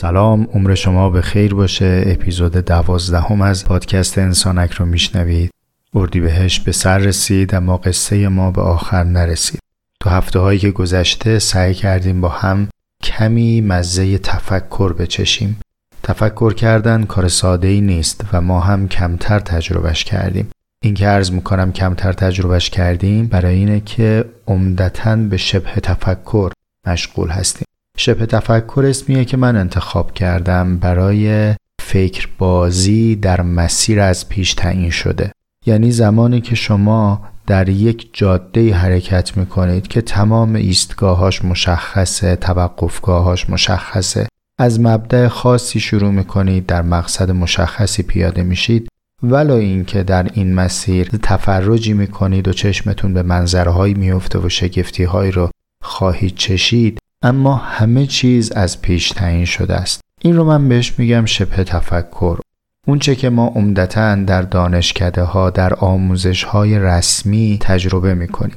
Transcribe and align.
سلام. 0.00 0.48
عمر 0.54 0.74
شما 0.74 1.10
به 1.10 1.22
خیر 1.22 1.54
باشه. 1.54 2.02
اپیزود 2.06 2.52
دوازدهم 2.52 3.42
از 3.42 3.64
پادکست 3.64 4.18
انسانک 4.18 4.72
رو 4.72 4.86
میشنوید. 4.86 5.50
بهش 5.92 6.60
به 6.60 6.72
سر 6.72 6.98
رسید 6.98 7.54
اما 7.54 7.76
قصه 7.76 8.28
ما 8.28 8.50
به 8.50 8.60
آخر 8.60 9.04
نرسید. 9.04 9.60
تو 10.00 10.10
هفته 10.10 10.38
هایی 10.38 10.58
که 10.58 10.70
گذشته 10.70 11.38
سعی 11.38 11.74
کردیم 11.74 12.20
با 12.20 12.28
هم 12.28 12.68
کمی 13.02 13.60
مزه 13.60 14.18
تفکر 14.18 14.92
بچشیم. 14.92 15.60
تفکر 16.02 16.54
کردن 16.54 17.04
کار 17.04 17.28
ساده 17.28 17.68
ای 17.68 17.80
نیست 17.80 18.24
و 18.32 18.40
ما 18.40 18.60
هم 18.60 18.88
کمتر 18.88 19.38
تجربهش 19.38 20.04
کردیم. 20.04 20.50
این 20.82 20.94
که 20.94 21.06
عرض 21.06 21.30
می‌کنم 21.30 21.72
کمتر 21.72 22.12
تجربهش 22.12 22.70
کردیم 22.70 23.26
برای 23.26 23.54
اینه 23.54 23.80
که 23.80 24.24
عمدتا 24.46 25.16
به 25.16 25.36
شبه 25.36 25.70
تفکر 25.70 26.52
مشغول 26.86 27.28
هستیم. 27.28 27.64
شبه 28.00 28.26
تفکر 28.26 28.84
اسمیه 28.88 29.24
که 29.24 29.36
من 29.36 29.56
انتخاب 29.56 30.12
کردم 30.12 30.78
برای 30.78 31.54
فکر 31.82 32.28
بازی 32.38 33.16
در 33.16 33.40
مسیر 33.40 34.00
از 34.00 34.28
پیش 34.28 34.54
تعیین 34.54 34.90
شده. 34.90 35.32
یعنی 35.66 35.90
زمانی 35.90 36.40
که 36.40 36.54
شما 36.54 37.22
در 37.46 37.68
یک 37.68 38.10
جاده 38.12 38.74
حرکت 38.74 39.36
می 39.36 39.46
کنید 39.46 39.88
که 39.88 40.00
تمام 40.00 40.54
ایستگاهاش 40.54 41.44
مشخصه 41.44 42.36
توقفگاهاش 42.36 43.50
مشخصه. 43.50 44.26
از 44.58 44.80
مبدع 44.80 45.28
خاصی 45.28 45.80
شروع 45.80 46.10
می 46.10 46.24
کنید 46.24 46.66
در 46.66 46.82
مقصد 46.82 47.30
مشخصی 47.30 48.02
پیاده 48.02 48.42
میشید. 48.42 48.88
ولو 49.22 49.54
اینکه 49.54 50.02
در 50.02 50.30
این 50.32 50.54
مسیر 50.54 51.08
تفرجی 51.22 51.92
می 51.92 52.06
کنید 52.06 52.48
و 52.48 52.52
چشمتون 52.52 53.14
به 53.14 53.22
منظرهایی 53.22 53.94
میفته 53.94 54.38
و 54.38 54.48
شگفتی 54.48 55.04
رو 55.04 55.50
خواهید 55.82 56.34
چشید 56.34 56.99
اما 57.22 57.56
همه 57.56 58.06
چیز 58.06 58.52
از 58.52 58.82
پیش 58.82 59.10
تعیین 59.10 59.44
شده 59.44 59.74
است. 59.74 60.00
این 60.22 60.36
رو 60.36 60.44
من 60.44 60.68
بهش 60.68 60.98
میگم 60.98 61.24
شبه 61.24 61.64
تفکر. 61.64 62.38
اونچه 62.86 63.14
که 63.14 63.30
ما 63.30 63.46
عمدتا 63.46 64.14
در 64.14 64.42
دانشکده 64.42 65.22
ها 65.22 65.50
در 65.50 65.74
آموزش 65.74 66.44
های 66.44 66.78
رسمی 66.78 67.58
تجربه 67.60 68.14
می‌کنیم. 68.14 68.56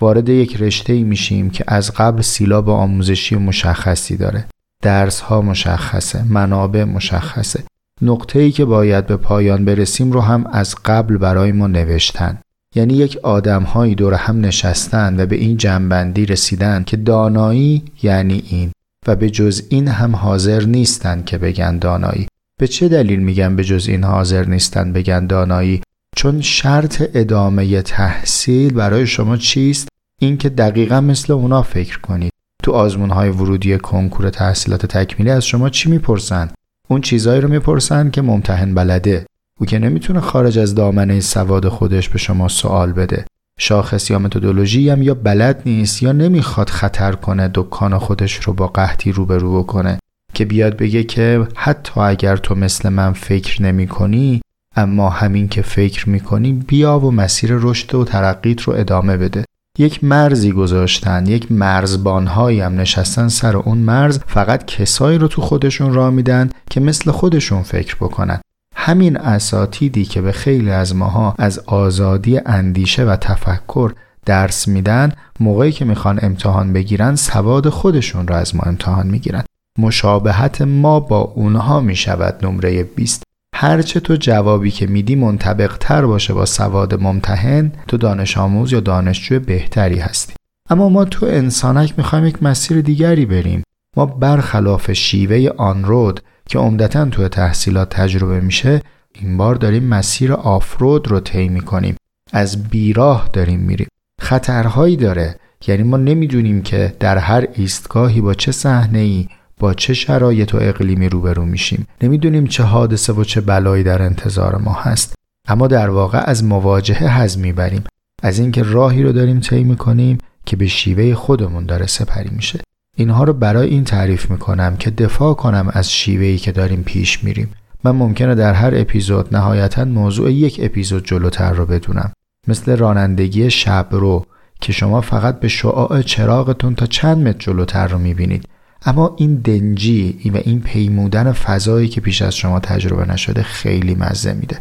وارد 0.00 0.28
یک 0.28 0.62
رشته 0.62 0.92
ای 0.92 1.02
میشیم 1.02 1.50
که 1.50 1.64
از 1.68 1.90
قبل 1.90 2.22
سیلاب 2.22 2.70
آموزشی 2.70 3.36
مشخصی 3.36 4.16
داره. 4.16 4.44
درس 4.82 5.20
ها 5.20 5.42
مشخصه 5.42 6.22
منابع 6.22 6.84
مشخصه. 6.84 7.64
نقطه 8.02 8.38
ای 8.38 8.50
که 8.50 8.64
باید 8.64 9.06
به 9.06 9.16
پایان 9.16 9.64
برسیم 9.64 10.12
رو 10.12 10.20
هم 10.20 10.46
از 10.52 10.74
قبل 10.84 11.16
برای 11.16 11.52
ما 11.52 11.66
نوشتن. 11.66 12.38
یعنی 12.74 12.94
یک 12.94 13.18
آدم 13.22 13.62
هایی 13.62 13.94
دور 13.94 14.14
هم 14.14 14.40
نشستن 14.40 15.20
و 15.20 15.26
به 15.26 15.36
این 15.36 15.56
جنبندی 15.56 16.26
رسیدن 16.26 16.84
که 16.84 16.96
دانایی 16.96 17.82
یعنی 18.02 18.42
این 18.48 18.72
و 19.06 19.16
به 19.16 19.30
جز 19.30 19.62
این 19.68 19.88
هم 19.88 20.16
حاضر 20.16 20.64
نیستن 20.64 21.22
که 21.22 21.38
بگن 21.38 21.78
دانایی. 21.78 22.26
به 22.60 22.66
چه 22.66 22.88
دلیل 22.88 23.20
میگن 23.20 23.56
به 23.56 23.64
جز 23.64 23.88
این 23.88 24.04
حاضر 24.04 24.46
نیستن 24.46 24.92
بگن 24.92 25.26
دانایی؟ 25.26 25.82
چون 26.16 26.40
شرط 26.40 27.02
ادامه 27.14 27.82
تحصیل 27.82 28.72
برای 28.72 29.06
شما 29.06 29.36
چیست؟ 29.36 29.88
اینکه 30.20 30.48
دقیقا 30.48 31.00
مثل 31.00 31.32
اونا 31.32 31.62
فکر 31.62 31.98
کنید. 31.98 32.32
تو 32.62 32.72
آزمون 32.72 33.10
های 33.10 33.30
ورودی 33.30 33.78
کنکور 33.78 34.30
تحصیلات 34.30 34.86
تکمیلی 34.86 35.30
از 35.30 35.46
شما 35.46 35.70
چی 35.70 35.90
می‌پرسن؟ 35.90 36.50
اون 36.88 37.00
چیزایی 37.00 37.40
رو 37.40 37.48
می‌پرسن 37.48 38.10
که 38.10 38.22
ممتحن 38.22 38.74
بلده. 38.74 39.26
او 39.60 39.66
که 39.66 39.78
نمی‌تونه 39.78 40.20
خارج 40.20 40.58
از 40.58 40.74
دامنه 40.74 41.20
سواد 41.20 41.68
خودش 41.68 42.08
به 42.08 42.18
شما 42.18 42.48
سوال 42.48 42.92
بده. 42.92 43.24
شاخص 43.58 44.10
یا 44.10 44.18
متدولوژی 44.18 44.90
هم 44.90 45.02
یا 45.02 45.14
بلد 45.14 45.62
نیست 45.66 46.02
یا 46.02 46.12
نمی‌خواد 46.12 46.68
خطر 46.68 47.12
کنه 47.12 47.50
دکان 47.54 47.98
خودش 47.98 48.34
رو 48.34 48.52
با 48.52 48.66
قحطی 48.66 49.12
روبرو 49.12 49.62
بکنه 49.62 49.98
که 50.34 50.44
بیاد 50.44 50.76
بگه 50.76 51.04
که 51.04 51.48
حتی 51.54 52.00
اگر 52.00 52.36
تو 52.36 52.54
مثل 52.54 52.88
من 52.88 53.12
فکر 53.12 53.62
نمی 53.62 53.86
کنی 53.86 54.40
اما 54.76 55.10
همین 55.10 55.48
که 55.48 55.62
فکر 55.62 56.08
می 56.08 56.20
کنی 56.20 56.52
بیا 56.52 56.98
و 56.98 57.10
مسیر 57.10 57.50
رشد 57.52 57.94
و 57.94 58.04
ترقیت 58.04 58.62
رو 58.62 58.72
ادامه 58.72 59.16
بده. 59.16 59.44
یک 59.78 60.04
مرزی 60.04 60.52
گذاشتن 60.52 61.26
یک 61.26 61.52
مرزبانهایی 61.52 62.60
هم 62.60 62.80
نشستن 62.80 63.28
سر 63.28 63.56
اون 63.56 63.78
مرز 63.78 64.18
فقط 64.26 64.64
کسایی 64.64 65.18
رو 65.18 65.28
تو 65.28 65.42
خودشون 65.42 65.94
را 65.94 66.10
میدن 66.10 66.50
که 66.70 66.80
مثل 66.80 67.10
خودشون 67.10 67.62
فکر 67.62 67.96
بکنن. 67.96 68.40
همین 68.86 69.16
اساتیدی 69.16 70.04
که 70.04 70.20
به 70.20 70.32
خیلی 70.32 70.70
از 70.70 70.96
ماها 70.96 71.34
از 71.38 71.58
آزادی 71.58 72.40
اندیشه 72.46 73.04
و 73.04 73.16
تفکر 73.16 73.92
درس 74.26 74.68
میدن 74.68 75.12
موقعی 75.40 75.72
که 75.72 75.84
می‌خوان 75.84 76.18
امتحان 76.22 76.72
بگیرن 76.72 77.16
سواد 77.16 77.68
خودشون 77.68 78.26
را 78.28 78.36
از 78.36 78.56
ما 78.56 78.62
امتحان 78.66 79.06
می‌گیرن. 79.06 79.44
مشابهت 79.78 80.62
ما 80.62 81.00
با 81.00 81.20
اونها 81.20 81.80
می 81.80 81.96
شود 81.96 82.46
نمره 82.46 82.82
20 82.82 83.22
هرچه 83.54 84.00
تو 84.00 84.16
جوابی 84.16 84.70
که 84.70 84.86
میدی 84.86 85.14
منطبق 85.14 85.76
تر 85.80 86.06
باشه 86.06 86.34
با 86.34 86.44
سواد 86.44 87.02
ممتحن 87.02 87.72
تو 87.88 87.96
دانش 87.96 88.38
آموز 88.38 88.72
یا 88.72 88.80
دانشجو 88.80 89.40
بهتری 89.40 89.98
هستی. 89.98 90.34
اما 90.70 90.88
ما 90.88 91.04
تو 91.04 91.26
انسانک 91.26 91.94
می‌خوایم 91.96 92.26
یک 92.26 92.42
مسیر 92.42 92.80
دیگری 92.80 93.26
بریم. 93.26 93.62
ما 93.96 94.06
برخلاف 94.06 94.92
شیوه 94.92 95.48
آن 95.56 95.84
رود 95.84 96.20
که 96.48 96.58
عمدتا 96.58 97.04
تو 97.04 97.28
تحصیلات 97.28 97.88
تجربه 97.88 98.40
میشه 98.40 98.82
این 99.12 99.36
بار 99.36 99.54
داریم 99.54 99.84
مسیر 99.84 100.32
آفرود 100.32 101.08
رو 101.08 101.20
طی 101.20 101.48
می‌کنیم. 101.48 101.96
از 102.32 102.62
بیراه 102.62 103.30
داریم 103.32 103.60
میریم. 103.60 103.88
خطرهایی 104.20 104.96
داره. 104.96 105.36
یعنی 105.66 105.82
ما 105.82 105.96
نمی‌دونیم 105.96 106.62
که 106.62 106.96
در 107.00 107.18
هر 107.18 107.46
ایستگاهی 107.54 108.20
با 108.20 108.34
چه 108.34 108.52
صحنه 108.52 108.98
ای 108.98 109.28
با 109.58 109.74
چه 109.74 109.94
شرایط 109.94 110.54
و 110.54 110.58
اقلیمی 110.60 111.08
روبرو 111.08 111.44
میشیم. 111.44 111.86
نمی‌دونیم 112.02 112.46
چه 112.46 112.62
حادثه 112.62 113.12
و 113.12 113.24
چه 113.24 113.40
بلایی 113.40 113.82
در 113.82 114.02
انتظار 114.02 114.56
ما 114.56 114.72
هست. 114.72 115.14
اما 115.48 115.66
در 115.66 115.90
واقع 115.90 116.22
از 116.24 116.44
مواجهه 116.44 117.20
حز 117.20 117.38
می‌بریم. 117.38 117.84
از 118.22 118.38
اینکه 118.38 118.62
راهی 118.62 119.02
رو 119.02 119.12
داریم 119.12 119.40
طی 119.40 119.64
می‌کنیم 119.64 120.18
که 120.46 120.56
به 120.56 120.66
شیوه 120.66 121.14
خودمون 121.14 121.66
داره 121.66 121.86
سپری 121.86 122.30
میشه. 122.30 122.60
اینها 122.96 123.24
رو 123.24 123.32
برای 123.32 123.68
این 123.68 123.84
تعریف 123.84 124.30
می‌کنم 124.30 124.76
که 124.76 124.90
دفاع 124.90 125.34
کنم 125.34 125.70
از 125.72 125.92
شیوهی 125.92 126.38
که 126.38 126.52
داریم 126.52 126.82
پیش 126.82 127.24
میریم. 127.24 127.50
من 127.84 127.90
ممکنه 127.90 128.34
در 128.34 128.52
هر 128.52 128.72
اپیزود 128.74 129.36
نهایتا 129.36 129.84
موضوع 129.84 130.32
یک 130.32 130.60
اپیزود 130.62 131.04
جلوتر 131.06 131.52
رو 131.52 131.66
بدونم. 131.66 132.12
مثل 132.48 132.76
رانندگی 132.76 133.50
شب 133.50 133.86
رو 133.90 134.26
که 134.60 134.72
شما 134.72 135.00
فقط 135.00 135.40
به 135.40 135.48
شعاع 135.48 136.02
چراغتون 136.02 136.74
تا 136.74 136.86
چند 136.86 137.28
متر 137.28 137.38
جلوتر 137.38 137.88
رو 137.88 137.98
می‌بینید. 137.98 138.48
اما 138.86 139.14
این 139.18 139.34
دنجی 139.34 140.30
و 140.34 140.36
این 140.36 140.60
پیمودن 140.60 141.32
فضایی 141.32 141.88
که 141.88 142.00
پیش 142.00 142.22
از 142.22 142.36
شما 142.36 142.60
تجربه 142.60 143.12
نشده 143.12 143.42
خیلی 143.42 143.94
مزه 143.94 144.32
میده. 144.32 144.60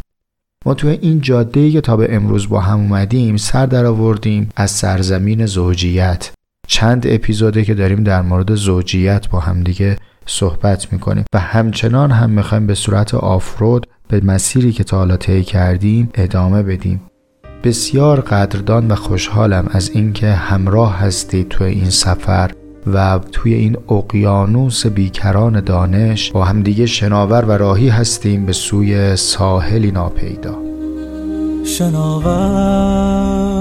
ما 0.65 0.73
توی 0.73 0.97
این 1.01 1.21
جاده 1.21 1.71
که 1.71 1.81
تا 1.81 1.97
به 1.97 2.15
امروز 2.15 2.49
با 2.49 2.59
هم 2.59 2.79
اومدیم 2.79 3.37
سر 3.37 3.65
در 3.65 3.85
آوردیم 3.85 4.49
از 4.55 4.71
سرزمین 4.71 5.45
زوجیت. 5.45 6.31
چند 6.67 7.07
اپیزوده 7.07 7.63
که 7.63 7.73
داریم 7.73 8.03
در 8.03 8.21
مورد 8.21 8.55
زوجیت 8.55 9.29
با 9.29 9.39
همدیگه 9.39 9.95
صحبت 10.25 10.93
می‌کنیم 10.93 11.25
و 11.33 11.39
همچنان 11.39 12.11
هم 12.11 12.29
می‌خوایم 12.29 12.67
به 12.67 12.75
صورت 12.75 13.15
آفرود 13.15 13.87
به 14.07 14.21
مسیری 14.23 14.71
که 14.71 14.83
تا 14.83 14.97
حالا 14.97 15.17
طی 15.17 15.43
کردیم 15.43 16.09
ادامه 16.13 16.63
بدیم. 16.63 17.01
بسیار 17.63 18.21
قدردان 18.21 18.91
و 18.91 18.95
خوشحالم 18.95 19.69
از 19.71 19.89
اینکه 19.89 20.31
همراه 20.31 20.99
هستید 20.99 21.47
توی 21.47 21.67
این 21.67 21.89
سفر 21.89 22.51
و 22.93 23.19
توی 23.31 23.53
این 23.53 23.77
اقیانوس 23.89 24.87
بیکران 24.87 25.61
دانش 25.61 26.31
با 26.31 26.45
همدیگه 26.45 26.85
شناور 26.85 27.45
و 27.45 27.51
راهی 27.51 27.89
هستیم 27.89 28.45
به 28.45 28.53
سوی 28.53 29.15
ساحلی 29.15 29.91
ناپیدا. 29.91 30.57
شناور. 31.65 33.52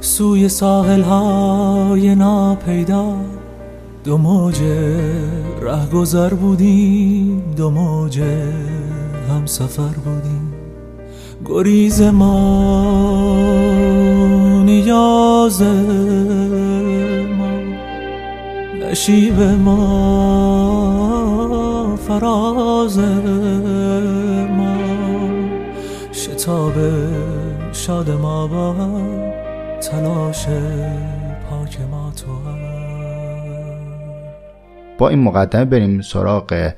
سوی 0.00 0.48
ساحل 0.48 1.02
های 1.02 2.14
ناپیدا. 2.14 3.14
دو 4.04 4.18
موج 4.18 4.62
ره 5.60 5.86
گذر 5.92 6.34
بودیم 6.34 7.42
دو 7.56 7.70
موج 7.70 8.20
هم 9.30 9.46
سفر 9.46 9.94
بودیم. 10.04 10.52
گریز 11.44 12.02
ما 12.02 12.42
نیاز 14.64 15.62
ما 15.62 17.50
نشیب 18.80 19.40
ما 19.40 19.76
فراز 22.08 22.98
ما. 22.98 24.76
شتاب 26.12 26.72
شاد 27.72 28.10
ما 28.10 28.46
با 28.46 28.74
تلاش 29.80 30.46
پاک 31.50 31.80
ما 31.90 32.12
تو 32.16 32.26
با 34.98 35.08
این 35.08 35.18
مقدمه 35.18 35.64
بریم 35.64 36.00
سراغ 36.00 36.72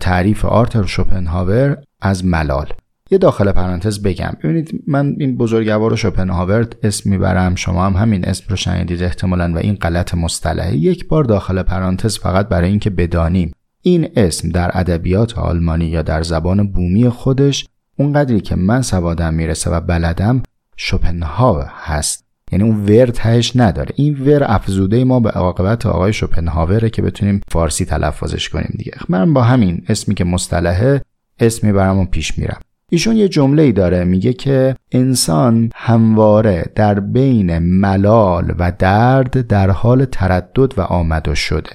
تعریف 0.00 0.44
آرتر 0.44 0.82
شوپنهاور 0.82 1.76
از 2.00 2.24
ملال. 2.24 2.66
یه 3.10 3.18
داخل 3.18 3.52
پرانتز 3.52 4.02
بگم. 4.02 4.36
ببینید 4.42 4.82
من 4.86 5.16
این 5.18 5.36
بزرگوار 5.36 5.96
شوپنهاور 5.96 6.66
اسم 6.82 7.10
می‌برم. 7.10 7.54
شما 7.54 7.86
هم 7.86 7.92
همین 7.92 8.24
اسم 8.24 8.44
رو 8.48 8.56
شنیدید 8.56 9.02
احتمالا 9.02 9.52
و 9.54 9.58
این 9.58 9.74
غلط 9.74 10.14
مصطلحه. 10.14 10.76
یک 10.76 11.08
بار 11.08 11.24
داخل 11.24 11.62
پرانتز 11.62 12.18
فقط 12.18 12.48
برای 12.48 12.70
اینکه 12.70 12.90
بدانیم. 12.90 13.52
این 13.82 14.08
اسم 14.16 14.48
در 14.48 14.70
ادبیات 14.74 15.38
آلمانی 15.38 15.84
یا 15.84 16.02
در 16.02 16.22
زبان 16.22 16.72
بومی 16.72 17.08
خودش 17.08 17.68
اونقدری 17.96 18.40
که 18.40 18.56
من 18.56 18.82
سوادم 18.82 19.34
می‌رسه 19.34 19.70
و 19.70 19.80
بلدم 19.80 20.42
شوپنهاور 20.76 21.70
هست. 21.74 22.27
یعنی 22.52 22.64
اون 22.64 22.84
ور 22.84 23.06
تهش 23.06 23.52
نداره. 23.56 23.92
این 23.94 24.14
ور 24.14 24.44
افزوده 24.46 25.04
ما 25.04 25.20
به 25.20 25.30
عاقبت 25.30 25.86
آقای 25.86 26.12
شوپنهاوره 26.12 26.90
که 26.90 27.02
بتونیم 27.02 27.40
فارسی 27.48 27.84
تلفظش 27.84 28.48
کنیم 28.48 28.74
دیگه. 28.78 28.92
من 29.08 29.34
با 29.34 29.42
همین 29.42 29.82
اسمی 29.88 30.14
که 30.14 30.24
مصطلحه 30.24 31.02
اسمی 31.40 31.72
برام 31.72 32.06
پیش 32.06 32.38
میرم 32.38 32.60
ایشون 32.90 33.16
یه 33.16 33.28
جمله 33.28 33.62
ای 33.62 33.72
داره 33.72 34.04
میگه 34.04 34.32
که 34.32 34.76
انسان 34.92 35.70
همواره 35.74 36.64
در 36.74 37.00
بین 37.00 37.58
ملال 37.58 38.54
و 38.58 38.72
درد 38.78 39.46
در 39.46 39.70
حال 39.70 40.04
تردد 40.04 40.78
و 40.78 40.80
آمد 40.80 41.28
و 41.28 41.34
شده. 41.34 41.70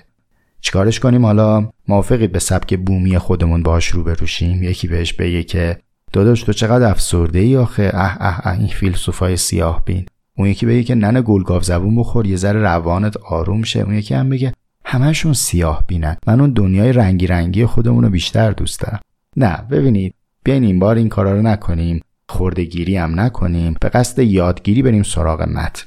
چیکارش 0.62 1.00
کنیم؟ 1.00 1.26
حالا 1.26 1.70
موافقید 1.88 2.32
به 2.32 2.40
سبک 2.40 2.80
بومی 2.80 3.18
خودمون 3.18 3.64
باش 3.64 3.88
روبروشیم 3.88 4.64
یکی 4.64 4.88
بهش 4.88 5.14
بگه 5.14 5.44
که 5.44 5.78
داداش 6.14 6.44
تو 6.44 6.54
چقدر 6.54 6.90
افسرده 6.90 7.40
ای 7.40 7.58
آخه؟ 7.58 7.92
اه 7.94 8.18
اه 8.20 8.48
اه 8.48 8.60
این 8.60 8.68
فیلسوفای 8.68 9.38
سیاه 9.38 9.86
بین 9.86 10.06
اون 10.38 10.48
یکی 10.48 10.66
بگه 10.66 10.84
که 10.84 10.96
ننه 10.96 11.22
گلگاو 11.22 11.62
زبون 11.62 11.96
بخور 11.96 12.28
یه 12.28 12.36
ذره 12.36 12.62
روانت 12.62 13.18
آروم 13.18 13.64
شه. 13.64 13.80
اون 13.80 13.94
یکی 13.94 14.14
هم 14.14 14.30
بگه 14.30 14.54
همشون 14.86 15.34
سیاه 15.34 15.84
بینن. 15.88 16.18
من 16.28 16.40
اون 16.40 16.54
دنیای 16.54 16.94
رنگی 16.94 17.28
رنگی 17.28 17.66
خودمون 17.66 18.04
رو 18.04 18.10
بیشتر 18.10 18.52
دوست 18.52 18.80
دارم. 18.80 19.00
نه 19.38 19.58
ببینید 19.72 20.14
بیاین 20.44 20.64
این 20.64 20.80
بار 20.80 20.96
این 20.96 21.10
کارا 21.10 21.36
رو 21.36 21.42
نکنیم. 21.42 22.02
خوردگیری 22.30 22.98
هم 22.98 23.20
نکنیم. 23.20 23.76
به 23.82 23.90
قصد 23.90 24.20
یادگیری 24.20 24.82
بریم 24.82 25.04
سراغ 25.04 25.42
متن. 25.42 25.86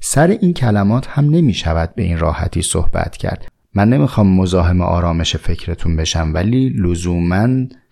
سر 0.00 0.26
این 0.26 0.54
کلمات 0.54 1.06
هم 1.08 1.30
نمی 1.30 1.54
شود 1.54 1.94
به 1.94 2.02
این 2.02 2.18
راحتی 2.18 2.62
صحبت 2.62 3.16
کرد. 3.16 3.48
من 3.74 3.88
نمی‌خوام 3.88 4.36
مزاحم 4.36 4.80
آرامش 4.80 5.36
فکرتون 5.36 5.96
بشم 5.96 6.30
ولی 6.34 6.68
لزوما 6.68 7.48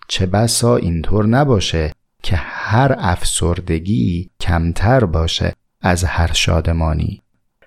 چه 0.07 0.25
بسا 0.25 0.75
اینطور 0.75 1.27
نباشه 1.27 1.93
که 2.23 2.35
هر 2.35 2.95
افسردگی 2.99 4.29
کمتر 4.39 5.05
باشه. 5.05 5.53
از 5.81 6.03
هر 6.03 6.33
شادمانی. 6.33 7.21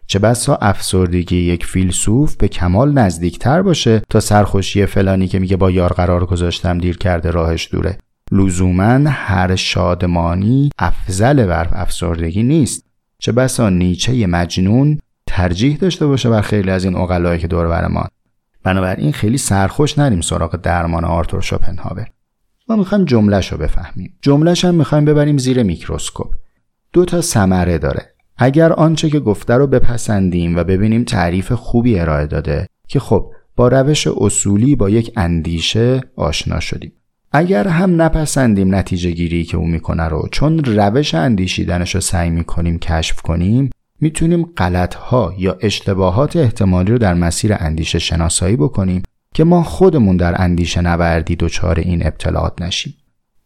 چه 0.07 0.19
بسا 0.19 0.57
افسردگی 0.57 1.37
یک 1.37 1.67
فیلسوف 1.67 2.37
به 2.37 2.49
کمال 2.49 2.93
نزدیکتر 2.93 3.63
باشه 3.63 4.03
تا 4.11 4.21
سرخوشی 4.21 4.87
فلانی 4.87 5.29
که 5.29 5.39
میگه 5.39 5.57
با 5.57 5.71
یار 5.71 5.93
قرار 5.93 6.27
گذاشتم 6.27 6.79
دیر 6.79 6.99
کرده 6.99 7.31
راهش 7.31 7.69
دوره. 7.73 7.99
لزوما 8.33 9.11
هر 9.11 9.57
شادمانی 9.57 10.71
افضل 10.79 11.47
بر 11.47 11.69
افسردگی 11.73 12.43
نیست. 12.43 12.85
چه 13.19 13.33
بسا 13.33 13.69
نیچه 13.69 14.27
مجنون 14.27 14.99
ترجیح 15.27 15.77
داشته 15.77 16.07
باشه 16.07 16.31
بر 16.31 16.41
خیلی 16.41 16.71
از 16.71 16.85
این 16.85 16.97
اقلایی 16.97 17.41
که 17.41 17.47
دور 17.47 17.69
برمان 17.69 18.09
بنابراین 18.63 19.13
خیلی 19.13 19.39
سرخوش 19.39 19.99
نریم 19.99 20.21
سراغ 20.21 20.57
درمان 20.57 21.05
آرتور 21.05 21.41
شوپنهاور. 21.41 22.07
ما 22.69 22.77
می‌خوایم 22.77 23.05
جملهش 23.05 23.53
رو 23.53 23.59
بفهمیم. 23.59 24.19
جملهش 24.23 24.65
هم 24.65 24.75
می‌خوایم 24.75 25.05
ببریم 25.05 25.39
زیر 25.39 25.63
میکروسکوپ. 25.63 26.35
دو 26.95 27.05
تا 27.05 27.21
ثمره 27.21 27.79
داره. 27.79 28.15
اگر 28.37 28.73
آنچه 28.73 29.11
که 29.11 29.21
گفته 29.21 29.55
رو 29.55 29.67
بپسندیم 29.67 30.57
و 30.57 30.65
ببینیم 30.65 31.05
تعریف 31.05 31.53
خوبی 31.53 31.99
ارائه 31.99 32.27
داده 32.27 32.67
که 32.89 33.01
خب 33.01 33.31
با 33.57 33.69
روش 33.69 34.07
اصولی 34.07 34.77
با 34.77 34.91
یک 34.91 35.13
اندیشه 35.17 36.01
آشنا 36.17 36.61
شدیم. 36.61 36.93
اگر 37.33 37.69
هم 37.69 38.03
نپسندیم 38.03 38.75
نتیجه 38.75 39.11
گیری 39.11 39.45
که 39.45 39.57
او 39.57 39.67
می‌کنه 39.67 40.03
رو 40.03 40.29
چون 40.33 40.65
روش 40.65 41.15
اندیشیدنش 41.15 41.95
رو 41.95 42.01
سعی 42.01 42.31
می‌کنیم 42.31 42.79
کشف 42.79 43.23
کنیم 43.23 43.71
می‌تونیم 44.01 44.43
غلط 44.57 44.95
ها 44.95 45.35
یا 45.39 45.57
اشتباهات 45.61 46.37
احتمالی 46.37 46.93
رو 46.93 46.99
در 46.99 47.15
مسیر 47.15 47.57
اندیشه 47.59 47.99
شناسایی 47.99 48.57
بکنیم 48.57 49.03
که 49.35 49.45
ما 49.45 49.63
خودمون 49.63 50.17
در 50.17 50.43
اندیشه 50.43 50.81
نوردی 50.81 51.37
دچار 51.37 51.79
این 51.79 52.07
ابتلاعات 52.07 52.63
نشیم. 52.63 52.95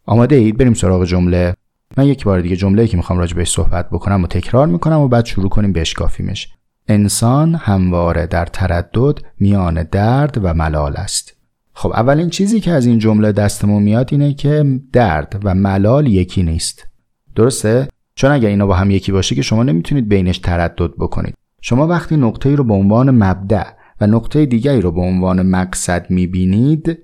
آماده 0.07 0.37
اید 0.37 0.57
بریم 0.57 0.75
سراغ 0.75 1.05
جمله 1.05 1.55
من 1.99 2.07
یک 2.07 2.25
بار 2.25 2.41
دیگه 2.41 2.57
جمله 2.57 2.87
که 2.87 2.97
می‌خوام 2.97 3.19
راجع 3.19 3.37
بهش 3.37 3.51
صحبت 3.51 3.91
بکنم 3.91 4.25
و 4.25 4.27
تکرار 4.27 4.67
می‌کنم 4.67 5.01
و 5.01 5.09
بعد 5.09 5.27
شروع 5.27 5.49
کنیم 5.49 5.73
بشکافیمش 5.73 6.49
انسان 6.89 7.55
همواره 7.55 8.27
در 8.27 8.47
تردد 8.47 9.19
میان 9.41 9.83
درد 9.83 10.39
و 10.43 10.55
ملال 10.55 10.97
است. 10.97 11.37
خب 11.73 11.93
اولین 11.93 12.31
چیزی 12.31 12.61
که 12.61 12.71
از 12.71 12.87
این 12.87 12.99
جمله 12.99 13.33
دستمون 13.33 13.83
میاد 13.83 14.09
اینه 14.13 14.35
که 14.35 14.81
درد 14.93 15.41
و 15.45 15.55
ملال 15.55 16.07
یکی 16.07 16.43
نیست. 16.43 16.87
درسته؟ 17.35 17.89
چون 18.15 18.31
اگر 18.31 18.49
اینا 18.49 18.67
با 18.67 18.75
هم 18.75 18.91
یکی 18.91 19.13
باشه 19.13 19.35
که 19.35 19.43
شما 19.43 19.63
نمی‌تونید 19.63 20.09
بینش 20.09 20.39
تردد 20.39 20.91
بکنید. 20.99 21.35
شما 21.61 21.87
وقتی 21.87 22.17
نقطه 22.17 22.49
ای 22.49 22.57
رو 22.57 22.65
به 22.65 22.75
عنوان 22.75 23.11
مبدع 23.11 23.67
و 24.01 24.07
نقطه 24.07 24.47
دیگری 24.47 24.81
رو 24.81 24.93
به 24.93 25.01
عنوان 25.01 25.43
مقصد 25.43 26.07
می‌بینید 26.11 26.99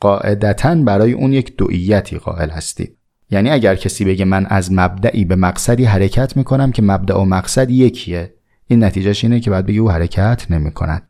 قاعدتا 0.00 0.74
برای 0.74 1.12
اون 1.12 1.32
یک 1.32 1.56
دوئیتی 1.56 2.18
قائل 2.18 2.50
هستید. 2.50 2.96
یعنی 3.30 3.50
اگر 3.50 3.74
کسی 3.74 4.04
بگه 4.04 4.24
من 4.24 4.46
از 4.46 4.72
مبدعی 4.72 5.24
به 5.24 5.36
مقصدی 5.36 5.84
حرکت 5.84 6.36
می‌کنم 6.36 6.72
که 6.72 6.82
مبدع 6.82 7.16
و 7.16 7.24
مقصد 7.24 7.70
یکیه 7.70 8.34
این 8.66 8.84
نتیجهش 8.84 9.24
اینه 9.24 9.40
که 9.40 9.50
بعد 9.50 9.66
بگه 9.66 9.80
او 9.80 9.90
حرکت 9.90 10.46
نمی‌کند. 10.50 11.08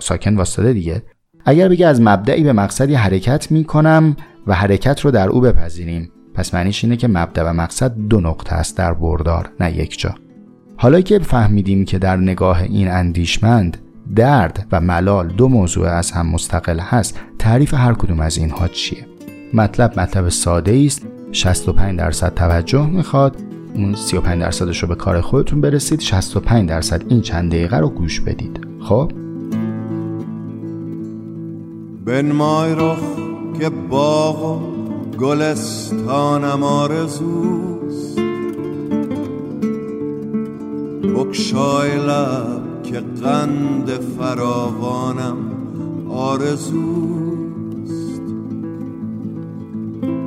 ساکن 0.00 0.36
واسطه 0.36 0.72
دیگه. 0.72 1.02
اگر 1.44 1.68
بگه 1.68 1.86
از 1.86 2.00
مبدعی 2.00 2.44
به 2.44 2.52
مقصدی 2.52 2.94
حرکت 2.94 3.50
می‌کنم 3.50 4.16
و 4.46 4.54
حرکت 4.54 5.00
رو 5.00 5.10
در 5.10 5.28
او 5.28 5.40
بپذیریم 5.40 6.10
پس 6.34 6.54
معنیش 6.54 6.84
اینه 6.84 6.96
که 6.96 7.08
مبدع 7.08 7.42
و 7.50 7.52
مقصد 7.52 7.94
دو 7.96 8.20
نقطه 8.20 8.54
است 8.54 8.76
در 8.76 8.94
بردار 8.94 9.50
نه 9.60 9.76
یک 9.78 9.98
جا. 10.00 10.14
حالا 10.76 11.00
که 11.00 11.18
فهمیدیم 11.18 11.84
که 11.84 11.98
در 11.98 12.16
نگاه 12.16 12.62
این 12.62 12.88
اندیشمند 12.88 13.78
درد 14.16 14.66
و 14.72 14.80
ملال 14.80 15.28
دو 15.28 15.48
موضوع 15.48 15.88
از 15.88 16.10
هم 16.10 16.26
مستقل 16.26 16.78
هست 16.78 17.20
تعریف 17.38 17.74
هر 17.74 17.94
کدوم 17.94 18.20
از 18.20 18.36
اینها 18.36 18.68
چیه؟ 18.68 19.06
مطلب 19.54 20.00
مطلب 20.00 20.28
ساده 20.28 20.82
است 20.86 21.06
65 21.32 21.98
درصد 21.98 22.34
توجه 22.34 22.86
می‌خواد. 22.86 23.36
اون 23.74 23.94
35 23.94 24.40
درصدش 24.40 24.82
رو 24.82 24.88
به 24.88 24.94
کار 24.94 25.20
خودتون 25.20 25.60
برسید. 25.60 26.00
65 26.00 26.68
درصد 26.68 27.02
این 27.08 27.20
چند 27.20 27.50
دقیقه 27.50 27.78
رو 27.78 27.88
گوش 27.88 28.20
بدید. 28.20 28.66
خب؟ 28.80 29.12
بنمای 32.04 32.74
رخ 32.74 32.98
که 33.60 33.68
باغ 33.68 34.44
و 34.44 34.60
گلستانم 35.18 36.62
آرزوست. 36.62 38.18
بکشای 41.16 41.96
لب 41.96 42.82
که 42.82 43.02
قند 43.22 43.90
فراوانم 43.90 45.36
آرزوست. 46.10 47.51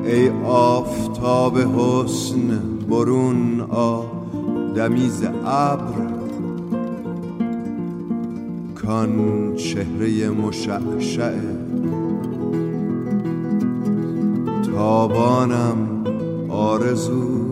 ای 0.05 0.29
آفتاب 0.45 1.57
حسن 1.57 2.59
برون 2.89 3.61
دمیز 4.75 5.23
ابر. 5.45 6.15
کان 8.75 9.55
چهره 9.55 10.29
مشعشع 10.29 11.31
تابانم 14.71 16.03
آرزو. 16.49 17.45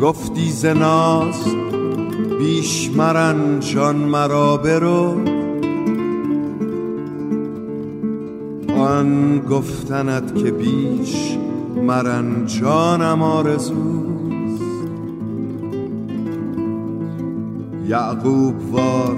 گفتی 0.00 0.50
زناز 0.50 1.44
بیش 2.38 2.90
مرن 2.96 3.60
جان 3.60 3.96
مرا 3.96 4.56
برو. 4.56 5.39
آن 8.90 9.38
گفتنت 9.38 10.34
که 10.34 10.50
بیش 10.50 11.38
مرن 11.76 12.46
جانم 12.46 13.22
آرزوست 13.22 14.62
یعقوب 17.88 18.54
وار 18.72 19.16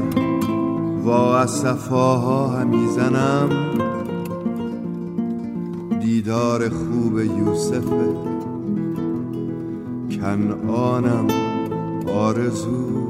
وا 1.05 1.39
از 1.39 1.51
صفاها 1.51 2.49
همی 2.49 2.89
زنم. 2.89 3.49
دیدار 6.01 6.69
خوب 6.69 7.19
یوسفه 7.19 8.17
کنعانم 10.11 11.27
آرزوست 12.15 13.02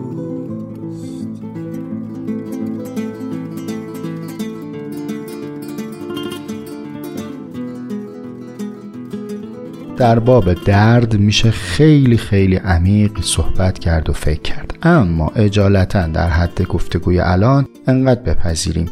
در 9.96 10.18
باب 10.18 10.54
درد 10.54 11.16
میشه 11.16 11.50
خیلی 11.50 12.16
خیلی 12.16 12.56
عمیق 12.56 13.20
صحبت 13.20 13.78
کرد 13.78 14.10
و 14.10 14.12
فکر 14.12 14.42
کرد. 14.42 14.78
اما 14.82 15.28
اجالتا 15.28 16.06
در 16.06 16.28
حد 16.28 16.62
گفتگوی 16.62 17.20
الان 17.20 17.68
انقدر 17.86 18.20
بپذیریم 18.20 18.90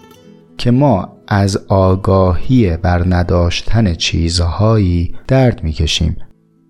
که 0.59 0.71
ما 0.71 1.17
از 1.29 1.57
آگاهی 1.69 2.77
بر 2.77 3.15
نداشتن 3.15 3.95
چیزهایی 3.95 5.15
درد 5.29 5.65
می‌کشیم. 5.65 6.17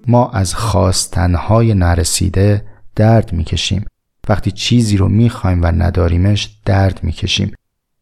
ما 0.06 0.30
از 0.30 0.54
خواستنهای 0.54 1.74
نرسیده 1.74 2.64
درد 2.96 3.32
می‌کشیم. 3.32 3.84
وقتی 4.28 4.50
چیزی 4.50 4.96
رو 4.96 5.08
می‌خوایم 5.08 5.62
و 5.62 5.66
نداریمش 5.66 6.50
درد 6.64 7.00
می‌کشیم. 7.02 7.54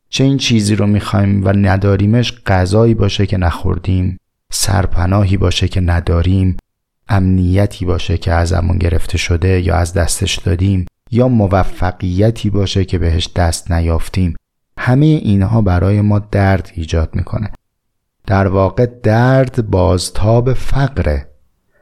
چه 0.08 0.24
این 0.24 0.38
چیزی 0.38 0.76
رو 0.76 0.86
می‌خوایم 0.86 1.44
و 1.44 1.48
نداریمش 1.48 2.42
غذایی 2.46 2.94
باشه 2.94 3.26
که 3.26 3.36
نخوردیم؟ 3.36 4.18
سرپناهی 4.52 5.36
باشه 5.36 5.68
که 5.68 5.80
نداریم 5.80 6.56
امنیتی 7.08 7.84
باشه 7.84 8.18
که 8.18 8.32
ازمون 8.32 8.78
گرفته 8.78 9.18
شده 9.18 9.60
یا 9.60 9.76
از 9.76 9.92
دستش 9.92 10.38
دادیم 10.38 10.86
یا 11.10 11.28
موفقیتی 11.28 12.50
باشه 12.50 12.84
که 12.84 12.98
بهش 12.98 13.28
دست 13.36 13.72
نیافتیم. 13.72 14.36
همه 14.78 15.06
اینها 15.06 15.60
برای 15.60 16.00
ما 16.00 16.18
درد 16.18 16.70
ایجاد 16.74 17.14
می‌کنه. 17.14 17.50
در 18.26 18.46
واقع 18.46 18.86
درد 19.02 19.70
بازتاب 19.70 20.52
فقره. 20.52 21.28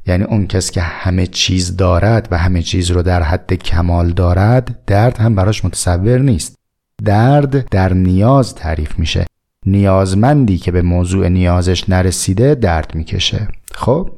یعنی 0.07 0.25
اون 0.25 0.47
کس 0.47 0.71
که 0.71 0.81
همه 0.81 1.27
چیز 1.27 1.77
دارد 1.77 2.29
و 2.31 2.39
همه 2.39 2.63
چیز 2.63 2.91
رو 2.91 3.03
در 3.03 3.23
حد 3.23 3.55
کمال 3.55 4.11
دارد 4.11 4.85
درد 4.87 5.19
هم 5.19 5.35
براش 5.35 5.65
متصور 5.65 6.19
نیست. 6.19 6.57
درد 7.05 7.69
در 7.69 7.93
نیاز 7.93 8.55
تعریف 8.55 8.99
میشه. 8.99 9.26
نیازمندی 9.67 10.59
که 10.59 10.73
به 10.73 10.83
موضوع 10.83 11.29
نیازش 11.29 11.89
نرسیده 11.89 12.55
درد 12.55 12.95
می‌کشه. 12.95 13.49
خب 13.75 14.11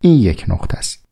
این 0.00 0.18
یک 0.18 0.44
نقطه 0.48 0.78
است. 0.78 1.04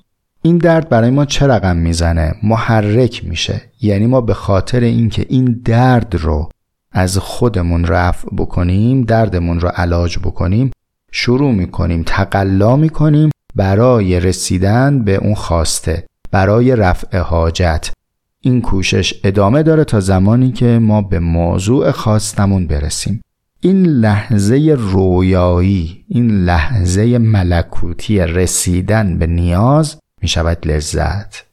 این 0.42 0.58
درد 0.58 0.88
برای 0.88 1.10
ما 1.10 1.24
چه 1.24 1.46
رقم 1.46 1.76
می‌زنه؟ 1.76 2.34
محرک 2.42 3.24
میشه. 3.24 3.62
یعنی 3.80 4.06
ما 4.06 4.20
به 4.20 4.34
خاطر 4.34 4.80
اینکه 4.80 5.26
این 5.28 5.60
درد 5.64 6.14
رو 6.14 6.48
از 6.92 7.18
خودمون 7.18 7.84
رفع 7.84 8.28
بکنیم 8.36 9.02
دردمون 9.02 9.60
رو 9.60 9.68
علاج 9.68 10.18
بکنیم 10.18 10.70
شروع 11.12 11.52
می‌کنیم 11.52 12.02
تقلا 12.06 12.76
می‌کنیم 12.76 13.30
برای 13.54 14.20
رسیدن 14.20 15.04
به 15.04 15.14
اون 15.14 15.34
خواسته 15.34 16.06
برای 16.30 16.76
رفع 16.76 17.18
حاجت. 17.18 17.92
این 18.40 18.62
کوشش 18.62 19.20
ادامه 19.24 19.62
داره 19.62 19.84
تا 19.84 20.00
زمانی 20.00 20.52
که 20.52 20.78
ما 20.78 21.02
به 21.02 21.18
موضوع 21.18 21.90
خواستمون 21.90 22.66
برسیم. 22.66 23.22
این 23.66 23.86
لحظه 23.86 24.76
رویایی 24.78 26.04
این 26.08 26.30
لحظه 26.44 27.18
ملکوتی 27.18 28.18
رسیدن 28.18 29.18
به 29.18 29.26
نیاز 29.26 29.96
می 30.22 30.28
شود 30.28 30.66
لذت. 30.66 31.44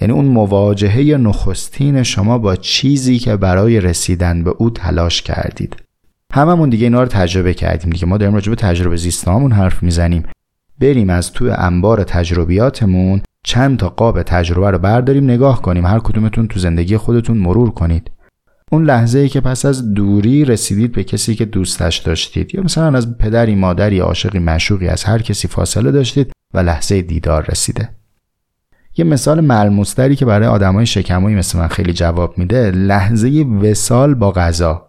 یعنی 0.00 0.14
اون 0.14 0.24
مواجهه 0.24 1.16
نخستین 1.16 2.02
شما 2.02 2.38
با 2.38 2.56
چیزی 2.56 3.18
که 3.18 3.36
برای 3.36 3.80
رسیدن 3.80 4.44
به 4.44 4.50
او 4.50 4.70
تلاش 4.70 5.22
کردید. 5.22 5.76
هممون 6.32 6.70
دیگه 6.70 6.84
اینا 6.84 7.02
رو 7.02 7.08
تجربه 7.08 7.54
کردیم 7.54 7.90
دیگه. 7.90 8.06
ما 8.06 8.16
داریم 8.16 8.34
راجع 8.34 8.50
به 8.50 8.56
تجربه 8.56 8.96
زیستامون 8.96 9.52
حرف 9.52 9.82
می‌زنیم. 9.82 10.22
بریم 10.80 11.10
از 11.10 11.32
توی 11.32 11.50
انبار 11.50 12.04
تجربیاتمون 12.04 13.20
چند 13.44 13.78
تا 13.78 13.88
قاب 13.88 14.22
تجربه 14.22 14.70
رو 14.70 14.78
برداریم 14.78 15.24
نگاه 15.24 15.62
کنیم. 15.62 15.86
هر 15.86 15.98
کدومتون 15.98 16.48
تو 16.48 16.60
زندگی 16.60 16.96
خودتون 16.96 17.38
مرور 17.38 17.70
کنید. 17.70 18.10
اون 18.74 18.84
لحظه 18.84 19.18
ای 19.18 19.28
که 19.28 19.40
پس 19.40 19.64
از 19.64 19.94
دوری 19.94 20.44
رسیدید 20.44 20.92
به 20.92 21.04
کسی 21.04 21.34
که 21.34 21.44
دوستش 21.44 21.98
داشتید 21.98 22.54
یا 22.54 22.62
مثلا 22.62 22.96
از 22.96 23.18
پدری 23.18 23.54
مادری 23.54 23.98
عاشقی 23.98 24.38
مشوقی 24.38 24.88
از 24.88 25.04
هر 25.04 25.22
کسی 25.22 25.48
فاصله 25.48 25.90
داشتید 25.90 26.32
و 26.54 26.58
لحظه 26.58 27.02
دیدار 27.02 27.46
رسیده. 27.48 27.88
یه 28.96 29.04
مثال 29.04 29.40
ملموستری 29.40 30.16
که 30.16 30.24
برای 30.24 30.48
آدمای 30.48 30.86
شکمایی 30.86 31.36
مثل 31.36 31.58
من 31.58 31.68
خیلی 31.68 31.92
جواب 31.92 32.38
میده 32.38 32.70
لحظه 32.70 33.28
وسال 33.62 34.14
با 34.14 34.32
غذا. 34.32 34.88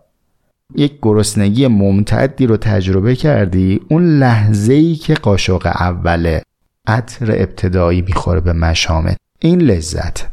یک 0.76 0.94
گرسنگی 1.02 1.68
ممتدی 1.68 2.48
رو 2.48 2.58
تجربه 2.58 3.16
کردی 3.16 3.82
اون 3.90 4.20
لحظه 4.20 4.74
ای 4.74 4.96
که 4.96 5.14
قاشق 5.14 5.72
اوله 5.80 6.42
عطر 6.88 7.32
ابتدایی 7.32 8.02
می‌خوره 8.02 8.40
به 8.40 8.54
مشامت. 8.54 9.18
این 9.40 9.62
لذت. 9.62 10.28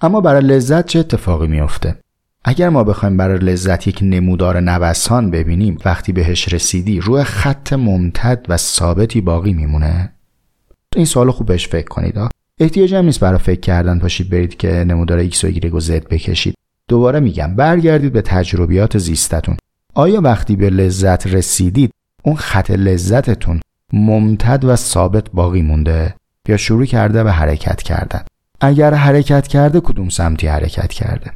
اما 0.00 0.20
برای 0.20 0.42
لذت 0.42 0.86
چه 0.86 0.98
اتفاقی 0.98 1.46
میافته؟ 1.46 1.96
اگر 2.44 2.68
ما 2.68 2.84
بخوایم 2.84 3.16
برای 3.16 3.38
لذت 3.38 3.86
یک 3.86 3.98
نمودار 4.02 4.60
نوسان 4.60 5.30
ببینیم 5.30 5.78
وقتی 5.84 6.12
بهش 6.12 6.52
رسیدی 6.52 7.00
روی 7.00 7.24
خط 7.24 7.72
ممتد 7.72 8.46
و 8.48 8.56
ثابتی 8.56 9.20
باقی 9.20 9.52
میمونه؟ 9.52 10.12
این 10.96 11.04
سوال 11.04 11.30
خوب 11.30 11.46
بهش 11.46 11.68
فکر 11.68 11.88
کنید 11.88 12.18
احتیاج 12.60 12.94
هم 12.94 13.04
نیست 13.04 13.20
برای 13.20 13.38
فکر 13.38 13.60
کردن 13.60 13.98
پاشید 13.98 14.30
برید 14.30 14.56
که 14.56 14.68
نمودار 14.68 15.28
x 15.28 15.44
و 15.44 15.50
y 15.50 15.64
و 15.64 15.80
z 15.80 15.90
بکشید. 15.90 16.54
دوباره 16.88 17.20
میگم 17.20 17.56
برگردید 17.56 18.12
به 18.12 18.22
تجربیات 18.22 18.98
زیستتون. 18.98 19.56
آیا 19.94 20.20
وقتی 20.20 20.56
به 20.56 20.70
لذت 20.70 21.26
رسیدید 21.26 21.90
اون 22.24 22.36
خط 22.36 22.70
لذتتون 22.70 23.60
ممتد 23.92 24.64
و 24.64 24.76
ثابت 24.76 25.30
باقی 25.32 25.62
مونده؟ 25.62 26.14
یا 26.48 26.56
شروع 26.56 26.84
کرده 26.84 27.24
به 27.24 27.32
حرکت 27.32 27.82
کردن 27.82 28.22
اگر 28.60 28.94
حرکت 28.94 29.46
کرده 29.46 29.80
کدوم 29.80 30.08
سمتی 30.08 30.46
حرکت 30.46 30.92
کرده؟ 30.92 31.30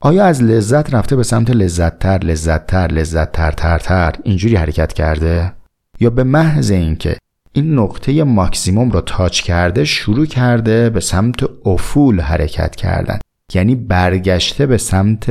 آیا 0.00 0.24
از 0.24 0.42
لذت 0.42 0.94
رفته 0.94 1.16
به 1.16 1.22
سمت 1.22 1.50
لذتتر 1.50 2.18
لذتتر 2.18 2.86
لذتتر 2.86 3.50
تر 3.50 3.78
تر 3.78 4.14
اینجوری 4.24 4.56
حرکت 4.56 4.92
کرده؟ 4.92 5.52
یا 6.00 6.10
به 6.10 6.24
محض 6.24 6.70
اینکه 6.70 7.16
این 7.52 7.74
نقطه 7.74 8.24
ماکسیموم 8.24 8.90
رو 8.90 9.00
تاچ 9.00 9.42
کرده 9.42 9.84
شروع 9.84 10.26
کرده 10.26 10.90
به 10.90 11.00
سمت 11.00 11.66
افول 11.66 12.20
حرکت 12.20 12.76
کردن 12.76 13.18
یعنی 13.54 13.74
برگشته 13.74 14.66
به 14.66 14.78
سمت 14.78 15.30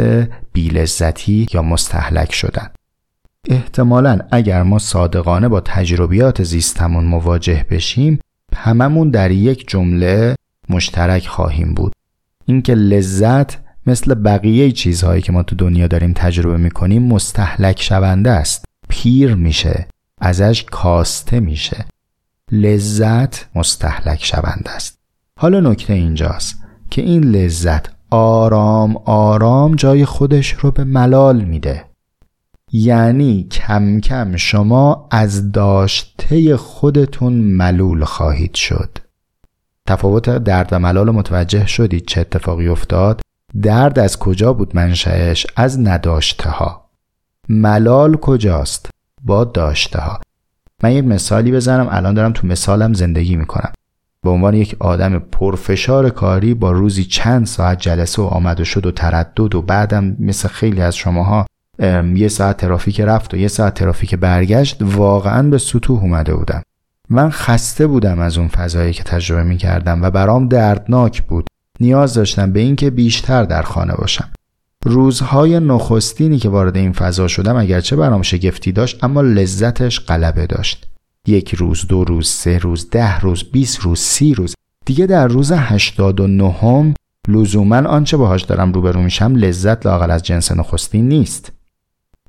بیلذتی 0.53 1.47
یا 1.53 1.61
مستحلک 1.61 2.33
شدن؟ 2.33 2.69
احتمالا 3.49 4.19
اگر 4.31 4.63
ما 4.63 4.79
صادقانه 4.79 5.47
با 5.47 5.59
تجربیات 5.59 6.43
زیستمون 6.43 7.05
مواجه 7.05 7.65
بشیم 7.69 8.19
هممون 8.55 9.09
در 9.09 9.31
یک 9.31 9.67
جمله 9.67 10.35
مشترک 10.69 11.27
خواهیم 11.27 11.73
بود. 11.73 11.93
اینکه 12.45 12.75
لذت 12.75 13.66
مثل 13.87 14.13
بقیه 14.13 14.71
چیزهایی 14.71 15.21
که 15.21 15.31
ما 15.31 15.43
تو 15.43 15.55
دنیا 15.55 15.87
داریم 15.87 16.13
تجربه 16.13 16.57
می‌کنیم 16.57 17.03
مستحلک 17.03 17.81
شونده 17.81 18.31
است. 18.31 18.65
پیر 18.89 19.35
میشه 19.35 19.87
ازش 20.21 20.63
کاسته 20.63 21.39
میشه. 21.39 21.85
لذت 22.51 23.45
مستحلک 23.55 24.25
شونده 24.25 24.69
است. 24.69 24.99
حالا 25.39 25.59
نکته 25.59 25.93
اینجاست 25.93 26.55
که 26.89 27.01
این 27.01 27.23
لذت 27.23 27.89
آرام 28.09 28.97
آرام 29.05 29.75
جای 29.75 30.05
خودش 30.05 30.51
رو 30.51 30.71
به 30.71 30.83
ملال 30.83 31.41
میده. 31.41 31.85
یعنی 32.71 33.43
کم 33.51 33.99
کم 33.99 34.35
شما 34.35 35.07
از 35.11 35.51
داشته 35.51 36.57
خودتون 36.57 37.33
ملول 37.33 38.03
خواهید 38.03 38.53
شد. 38.53 38.97
تفاوت 39.87 40.29
درد 40.29 40.69
و 40.71 40.79
ملال 40.79 41.11
متوجه 41.11 41.67
شدید 41.67 42.05
چه 42.05 42.21
اتفاقی 42.21 42.67
افتاد؟ 42.67 43.21
درد 43.61 43.99
از 43.99 44.19
کجا 44.19 44.53
بود 44.53 44.75
منشأش؟ 44.75 45.47
از 45.55 45.79
نداشته 45.79 46.49
ها 46.49 46.89
ملال 47.49 48.17
کجاست؟ 48.17 48.89
با 49.23 49.43
داشته 49.43 49.99
ها 49.99 50.21
من 50.83 50.91
یک 50.91 51.05
مثالی 51.05 51.51
بزنم 51.51 51.87
الان 51.91 52.13
دارم 52.13 52.33
تو 52.33 52.47
مثالم 52.47 52.93
زندگی 52.93 53.35
می‌کنم. 53.35 53.71
به 54.23 54.29
عنوان 54.29 54.53
یک 54.53 54.75
آدم 54.79 55.19
پرفشار 55.19 56.09
کاری 56.09 56.53
با 56.53 56.71
روزی 56.71 57.03
چند 57.03 57.45
ساعت 57.45 57.79
جلسه 57.79 58.21
و 58.21 58.25
آمد 58.25 58.59
و 58.59 58.63
شد 58.65 58.85
و 58.85 58.91
تردد 58.91 59.55
و 59.55 59.61
بعدم 59.61 60.15
مثل 60.19 60.47
خیلی 60.47 60.81
از 60.81 60.95
شماها 60.95 61.45
یه 62.15 62.27
ساعت 62.27 62.57
ترافیک 62.57 63.01
رفت 63.01 63.33
و 63.33 63.37
یه 63.37 63.47
ساعت 63.47 63.73
ترافیک 63.73 64.15
برگشت 64.15 64.77
واقعا 64.81 65.49
به 65.49 65.57
سطوح 65.57 66.01
اومده 66.01 66.35
بودم. 66.35 66.61
من 67.09 67.29
خسته 67.29 67.87
بودم 67.87 68.19
از 68.19 68.37
اون 68.37 68.47
فضایی 68.47 68.93
که 68.93 69.03
تجربه 69.03 69.43
می 69.43 69.57
کردم 69.57 70.01
و 70.01 70.11
برام 70.11 70.47
دردناک 70.47 71.21
بود. 71.21 71.47
نیاز 71.79 72.13
داشتم 72.13 72.51
به 72.51 72.59
اینکه 72.59 72.89
بیشتر 72.89 73.43
در 73.43 73.61
خانه 73.61 73.95
باشم. 73.95 74.29
روزهای 74.85 75.59
نخستینی 75.59 76.37
که 76.37 76.49
وارد 76.49 76.77
این 76.77 76.91
فضا 76.91 77.27
شدم 77.27 77.55
اگرچه 77.55 77.95
برام 77.95 78.21
شگفتی 78.21 78.71
داشت 78.71 79.03
اما 79.03 79.21
لذتش 79.21 79.99
غلبه 79.99 80.47
داشت. 80.47 80.87
یک 81.27 81.55
روز 81.55 81.87
دو 81.87 82.03
روز 82.03 82.29
سه 82.29 82.57
روز 82.57 82.89
ده 82.89 83.19
روز 83.19 83.43
بیست 83.43 83.79
روز 83.79 83.99
سی 83.99 84.33
روز. 84.33 84.53
دیگه 84.85 85.05
در 85.05 85.27
روز 85.27 85.51
هشتاد 85.51 86.19
و 86.19 86.27
نهم 86.27 86.93
لزوما 87.27 87.77
آنچه 87.77 88.17
باهاش 88.17 88.41
دارم 88.41 88.73
روبرو 88.73 89.01
میشم 89.01 89.35
لذت 89.35 89.85
لاقل 89.85 90.11
از 90.11 90.23
جنس 90.23 90.51
نخستین 90.51 91.07
نیست. 91.07 91.51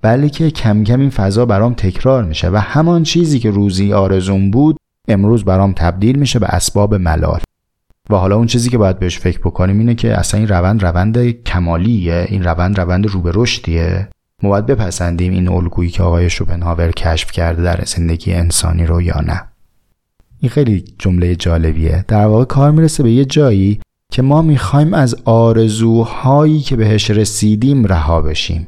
بلکه 0.02 0.50
کم 0.50 0.84
کم 0.84 1.00
این 1.00 1.10
فضا 1.10 1.46
برام 1.46 1.74
تکرار 1.74 2.24
میشه 2.24 2.50
و 2.50 2.56
همان 2.56 3.02
چیزی 3.02 3.38
که 3.38 3.50
روزی 3.50 3.92
آرزون 3.92 4.50
بود 4.50 4.76
امروز 5.08 5.44
برام 5.44 5.72
تبدیل 5.72 6.18
میشه 6.18 6.38
به 6.38 6.46
اسباب 6.46 6.94
ملال. 6.94 7.40
و 8.10 8.16
حالا 8.16 8.36
اون 8.36 8.46
چیزی 8.46 8.70
که 8.70 8.78
باید 8.78 8.98
بهش 8.98 9.18
فکر 9.18 9.38
بکنیم 9.38 9.78
اینه 9.78 9.94
که 9.94 10.18
اصلا 10.18 10.40
این 10.40 10.48
روند 10.48 10.84
روند 10.84 11.30
کمالیه 11.30 12.26
این 12.28 12.44
روند 12.44 12.80
روند 12.80 13.06
رو 13.06 13.20
به 13.20 13.30
رشدیه. 13.34 14.08
ما 14.42 14.50
باید 14.50 14.66
بپسندیم 14.66 15.32
این 15.32 15.48
الگویی 15.48 15.90
که 15.90 16.02
آقای 16.02 16.30
شوپنهاور 16.30 16.90
کشف 16.90 17.32
کرده 17.32 17.62
در 17.62 17.80
زندگی 17.86 18.32
انسانی 18.32 18.86
رو 18.86 19.02
یا 19.02 19.20
نه. 19.20 19.42
این 20.40 20.50
خیلی 20.50 20.84
جمله 20.98 21.36
جالبیه. 21.36 22.04
در 22.08 22.26
واقع 22.26 22.44
کار 22.44 22.70
می‌رسه 22.70 23.02
به 23.02 23.10
یه 23.10 23.24
جایی 23.24 23.80
که 24.12 24.22
ما 24.22 24.42
می‌خوایم 24.42 24.94
از 24.94 25.16
آرزوهایی 25.24 26.60
که 26.60 26.76
بهش 26.76 27.10
رسیدیم 27.10 27.86
رها 27.86 28.20
بشیم. 28.20 28.66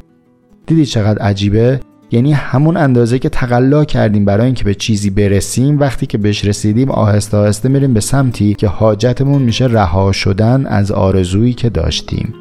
دیدی 0.67 0.87
چقدر 0.87 1.23
عجیبه؟ 1.23 1.81
یعنی 2.13 2.33
همون 2.33 2.77
اندازه 2.77 3.19
که 3.19 3.29
تقلا 3.29 3.85
کردیم 3.85 4.25
برای 4.25 4.47
اینکه 4.47 4.65
به 4.65 4.75
چیزی 4.75 5.11
برسیم 5.11 5.81
وقتی 5.81 6.07
که 6.07 6.19
بهش 6.19 6.45
رسیدیم 6.45 6.91
آهسته 6.91 7.37
آهسته 7.37 7.69
میریم 7.69 7.95
به 7.95 8.01
سمتی 8.01 8.55
که 8.55 8.69
حاجتمون 8.69 9.43
میشه 9.43 9.67
رها 9.67 10.13
شدن 10.13 10.67
از 10.67 10.93
آرزویی 10.93 11.55
که 11.55 11.71
داشتیم. 11.71 12.35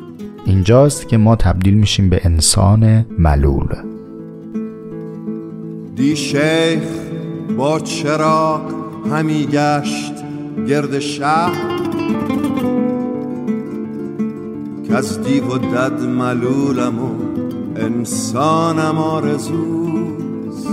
اینجاست 0.46 1.08
که 1.08 1.18
ما 1.18 1.36
تبدیل 1.36 1.74
میشیم 1.74 2.10
به 2.10 2.22
انسان 2.24 3.06
ملول. 3.18 3.68
دی 5.96 6.16
شیخ 6.16 6.84
با 7.58 7.80
چراغ 7.80 8.62
همی 9.12 9.48
گشت 9.52 10.14
گرد 10.68 11.00
شهر. 11.00 11.80
که 14.88 14.96
از 14.96 15.24
دیو 15.24 15.46
و 15.46 15.58
دد 15.58 16.02
ملولم 16.02 17.00
انسانم 17.80 18.98
آرزوست. 18.98 20.68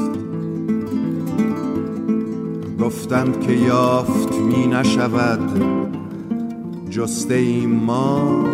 گفتند 2.81 3.41
که 3.41 3.53
یافت 3.53 4.35
می 4.35 4.67
نشود 4.67 5.41
جسته 6.91 7.35
ایم 7.35 7.71
ما. 7.71 8.45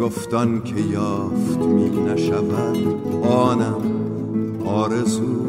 گفتان 0.00 0.62
که 0.62 0.80
یافت 0.80 1.58
می 1.58 1.90
نشود 1.90 2.78
آنم 3.24 3.82
آرزوست. 4.66 5.48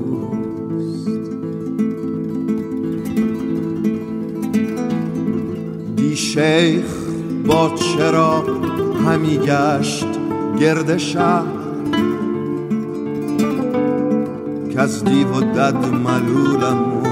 شیخ 6.20 6.86
با 7.46 7.72
چرا 7.76 8.44
همی 9.06 9.38
گشت؟ 9.38 10.19
گرد 10.60 10.98
شهر 10.98 11.44
که 14.72 14.80
از 14.80 15.04
دیو 15.04 15.28
و 15.28 15.42
دد 15.42 15.86
ملولم 15.86 16.98
و 16.98 17.08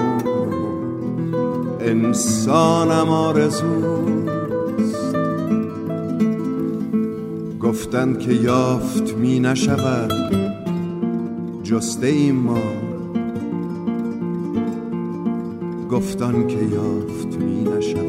انسانم 1.79 3.09
آرزوست. 3.09 4.57
گفتند 7.61 8.19
که 8.19 8.33
یافت 8.33 9.13
می 9.13 9.39
نشود 9.39 10.13
جسته 11.63 12.07
ایم 12.07 12.35
ما. 12.35 12.61
گفتان 15.91 16.47
که 16.47 16.57
یافت 16.57 17.37
می 17.39 17.63
نشود. 17.63 18.06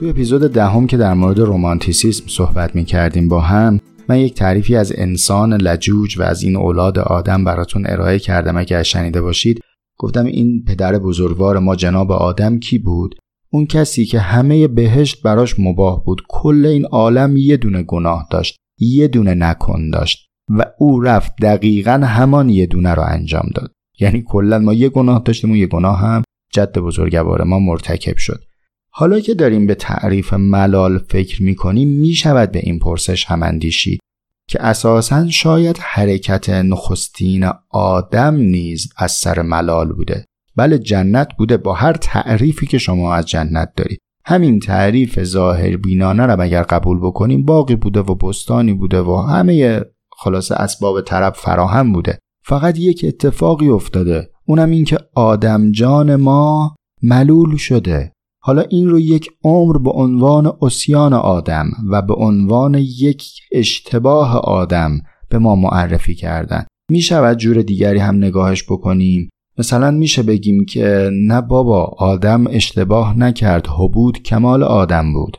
تو 0.00 0.06
اپیزود 0.06 0.52
دهم 0.52 0.86
که 0.86 0.96
در 0.96 1.14
مورد 1.14 1.38
رومانتیسیسم 1.38 2.24
صحبت 2.28 2.74
می 2.76 2.84
کردیم 2.84 3.28
با 3.28 3.40
هم 3.40 3.80
من 4.08 4.18
یک 4.18 4.34
تعریفی 4.34 4.76
از 4.76 4.92
انسان 4.96 5.54
لجوج 5.54 6.18
و 6.18 6.22
از 6.22 6.42
این 6.42 6.56
اولاد 6.56 6.98
آدم 6.98 7.44
براتون 7.44 7.86
ارائه 7.86 8.18
کردم. 8.18 8.56
اگر 8.56 8.82
شنیده 8.82 9.22
باشید 9.22 9.60
گفتم 9.98 10.24
این 10.24 10.64
پدر 10.64 10.98
بزرگوار 10.98 11.58
ما 11.58 11.76
جناب 11.76 12.12
آدم 12.12 12.58
کی 12.58 12.78
بود؟ 12.78 13.14
اون 13.50 13.66
کسی 13.66 14.04
که 14.04 14.20
همه 14.20 14.68
بهشت 14.68 15.22
براش 15.22 15.54
مباه 15.58 16.04
بود. 16.04 16.22
کل 16.28 16.66
این 16.66 16.84
عالم 16.84 17.36
یه 17.36 17.56
دونه 17.56 17.82
گناه 17.82 18.26
داشت 18.30 18.56
یه 18.78 19.08
دونه 19.08 19.34
نکن 19.34 19.90
داشت 19.90 20.28
و 20.48 20.64
او 20.78 21.00
رفت 21.00 21.32
دقیقا 21.42 21.92
همان 21.92 22.48
یه 22.48 22.66
دونه 22.66 22.94
رو 22.94 23.02
انجام 23.06 23.50
داد. 23.54 23.72
یعنی 23.98 24.24
کلا 24.26 24.58
ما 24.58 24.72
یه 24.74 24.88
گناه 24.88 25.22
داشتیم 25.24 25.50
و 25.50 25.56
یه 25.56 25.66
گناه 25.66 25.98
هم 25.98 26.22
جد 26.52 26.78
بزرگوار 26.78 27.44
ما 27.44 27.58
مرتکب 27.58 28.16
شد. 28.16 28.49
حالا 28.92 29.20
که 29.20 29.34
داریم 29.34 29.66
به 29.66 29.74
تعریف 29.74 30.32
ملال 30.32 30.98
فکر 30.98 31.42
می‌کنیم 31.42 31.88
می‌شود 31.88 32.52
به 32.52 32.58
این 32.58 32.78
پرسش 32.78 33.24
هم 33.24 33.42
اندیشید 33.42 34.00
که 34.48 34.62
اساسا 34.62 35.28
شاید 35.28 35.78
حرکت 35.80 36.50
نخستین 36.50 37.50
آدم 37.70 38.34
نیز 38.36 38.88
از 38.96 39.12
سر 39.12 39.42
ملال 39.42 39.92
بوده. 39.92 40.24
بله 40.56 40.78
جنت 40.78 41.28
بوده 41.38 41.56
با 41.56 41.74
هر 41.74 41.92
تعریفی 41.92 42.66
که 42.66 42.78
شما 42.78 43.14
از 43.14 43.26
جنت 43.26 43.72
دارید. 43.76 43.98
همین 44.24 44.60
تعریف 44.60 45.22
ظاهر 45.22 45.76
بینانه 45.76 46.26
را 46.26 46.42
اگر 46.42 46.62
قبول 46.62 46.98
بکنیم 46.98 47.44
باقی 47.44 47.76
بوده 47.76 48.00
و 48.00 48.14
بستانی 48.14 48.72
بوده 48.72 49.00
و 49.00 49.16
همه 49.16 49.84
خلاصه 50.16 50.54
اسباب 50.54 51.00
طرف 51.00 51.38
فراهم 51.38 51.92
بوده. 51.92 52.18
فقط 52.44 52.78
یک 52.78 53.04
اتفاقی 53.08 53.68
افتاده 53.68 54.30
اونم 54.46 54.70
این 54.70 54.84
که 54.84 54.98
آدم 55.14 55.72
جان 55.72 56.16
ما 56.16 56.76
ملول 57.02 57.56
شده. 57.56 58.12
حالا 58.42 58.62
این 58.62 58.88
رو 58.88 59.00
یک 59.00 59.30
عمر 59.44 59.78
به 59.78 59.90
عنوان 59.90 60.52
اسیان 60.62 61.12
آدم 61.12 61.70
و 61.90 62.02
به 62.02 62.14
عنوان 62.14 62.74
یک 62.74 63.24
اشتباه 63.52 64.36
آدم 64.36 65.00
به 65.28 65.38
ما 65.38 65.54
معرفی 65.56 66.14
کردن. 66.14 66.64
می 66.90 67.00
شود 67.00 67.38
جور 67.38 67.62
دیگری 67.62 67.98
هم 67.98 68.16
نگاهش 68.16 68.64
بکنیم. 68.64 69.30
مثلا 69.58 69.90
میشه 69.90 70.22
بگیم 70.22 70.64
که 70.64 71.10
نه 71.12 71.40
بابا 71.40 71.84
آدم 71.84 72.46
اشتباه 72.46 73.18
نکرد 73.18 73.66
حبود 73.66 74.22
کمال 74.22 74.62
آدم 74.62 75.12
بود. 75.12 75.36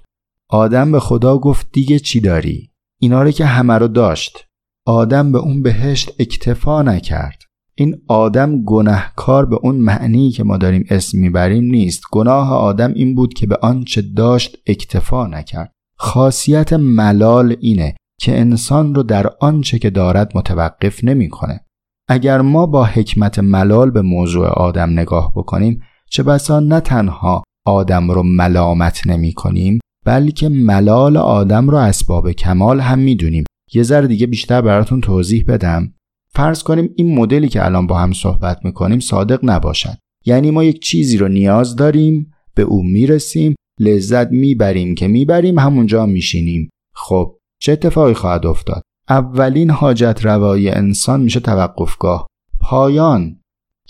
آدم 0.49 0.91
به 0.91 0.99
خدا 0.99 1.37
گفت 1.37 1.67
دیگه 1.71 1.99
چی 1.99 2.19
داری؟ 2.19 2.71
اینا 3.01 3.23
رو 3.23 3.31
که 3.31 3.45
همه 3.45 3.73
رو 3.73 3.87
داشت. 3.87 4.45
آدم 4.85 5.31
به 5.31 5.37
اون 5.37 5.61
بهشت 5.61 6.11
اکتفا 6.19 6.81
نکرد. 6.81 7.41
این 7.81 8.01
آدم 8.07 8.63
گناهکار 8.63 9.45
به 9.45 9.59
اون 9.61 9.75
معنی 9.75 10.31
که 10.31 10.43
ما 10.43 10.57
داریم 10.57 10.85
اسم 10.89 11.17
می‌بریم 11.17 11.63
نیست. 11.63 12.03
گناه 12.11 12.53
آدم 12.53 12.93
این 12.93 13.15
بود 13.15 13.33
که 13.33 13.47
به 13.47 13.57
آنچه 13.61 14.01
داشت 14.01 14.57
اکتفا 14.67 15.27
نکرد. 15.27 15.71
خاصیت 15.97 16.73
ملال 16.73 17.55
اینه 17.59 17.95
که 18.19 18.39
انسان 18.39 18.95
رو 18.95 19.03
در 19.03 19.27
آنچه 19.39 19.79
که 19.79 19.89
دارد 19.89 20.31
متوقف 20.37 21.03
نمی‌کنه. 21.03 21.59
اگر 22.07 22.41
ما 22.41 22.65
با 22.65 22.85
حکمت 22.85 23.39
ملال 23.39 23.91
به 23.91 24.01
موضوع 24.01 24.47
آدم 24.47 24.89
نگاه 24.89 25.31
بکنیم 25.35 25.81
چه 26.09 26.23
بسا 26.23 26.59
نه 26.59 26.79
تنها 26.79 27.43
آدم 27.65 28.11
رو 28.11 28.23
ملامت 28.23 29.07
نمی 29.07 29.33
کنیم 29.33 29.79
بلکه 30.05 30.49
ملال 30.49 31.17
آدم 31.17 31.69
رو 31.69 31.77
اسباب 31.77 32.31
کمال 32.31 32.79
هم 32.79 32.99
می‌دونیم. 32.99 33.43
یه 33.73 33.83
ذره 33.83 34.07
دیگه 34.07 34.27
بیشتر 34.27 34.61
براتون 34.61 35.01
توضیح 35.01 35.45
بدم. 35.47 35.93
فرض 36.33 36.63
کنیم 36.63 36.89
این 36.95 37.15
مدلی 37.15 37.47
که 37.47 37.65
الان 37.65 37.87
با 37.87 37.97
هم 37.97 38.13
صحبت 38.13 38.65
می‌کنیم 38.65 38.99
صادق 38.99 39.39
نباشد. 39.43 39.97
یعنی 40.25 40.51
ما 40.51 40.63
یک 40.63 40.81
چیزی 40.81 41.17
رو 41.17 41.27
نیاز 41.27 41.75
داریم 41.75 42.31
به 42.55 42.61
او 42.61 42.83
می‌رسیم 42.83 43.55
لذت 43.79 44.31
می‌بریم 44.31 44.95
که 44.95 45.07
می‌بریم 45.07 45.59
همونجا 45.59 46.05
میشینیم. 46.05 46.69
خب 46.93 47.35
چه 47.59 47.71
اتفاقی 47.71 48.13
خواهد 48.13 48.45
افتاد؟ 48.45 48.81
اولین 49.09 49.69
حاجت 49.69 50.19
روایی 50.23 50.69
انسان 50.69 51.21
میشه 51.21 51.39
توقفگاه. 51.39 52.27
پایان. 52.59 53.37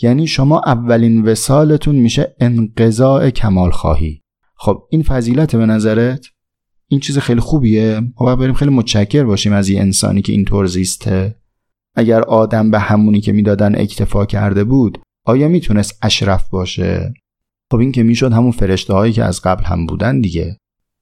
یعنی 0.02 0.28
شما 0.28 0.62
اولین 0.66 1.22
وسالتون 1.22 1.96
میشه 1.96 2.36
انقضاء 2.40 3.30
کمال 3.30 3.72
خواهی 3.72 4.22
خب 4.56 4.84
این 4.90 5.04
فضیلت 5.04 5.56
به 5.56 5.66
نظرت؟ 5.66 6.26
این 6.88 7.00
چیز 7.00 7.18
خیلی 7.18 7.40
خوبیه. 7.40 8.00
ما 8.00 8.26
باید 8.26 8.40
بریم 8.40 8.54
خیلی 8.54 8.72
متشکر 8.72 9.24
باشیم 9.24 9.54
از 9.54 9.70
این 9.70 9.82
انسانی 9.82 10.22
که 10.22 10.32
اینطور 10.32 10.66
زیسته. 10.66 11.36
اگر 11.96 12.22
آدم 12.22 12.72
به 12.72 12.80
همونی 12.80 13.22
که 13.22 13.32
می‌دادن 13.32 13.76
اکتفا 13.76 14.26
کرده 14.26 14.64
بود 14.64 14.98
آیا 15.26 15.48
می‌تونست 15.48 16.00
اشرف 16.02 16.50
باشه؟ 16.50 17.14
خب 17.72 17.78
این 17.78 17.92
که 17.92 18.04
می‌شد 18.04 18.34
همون 18.34 18.52
فرشته 18.52 18.94
هایی 18.94 19.14
که 19.14 19.24
از 19.24 19.42
قبل 19.42 19.64
هم 19.64 19.86
بودن 19.86 20.22
دیگه. 20.22 20.58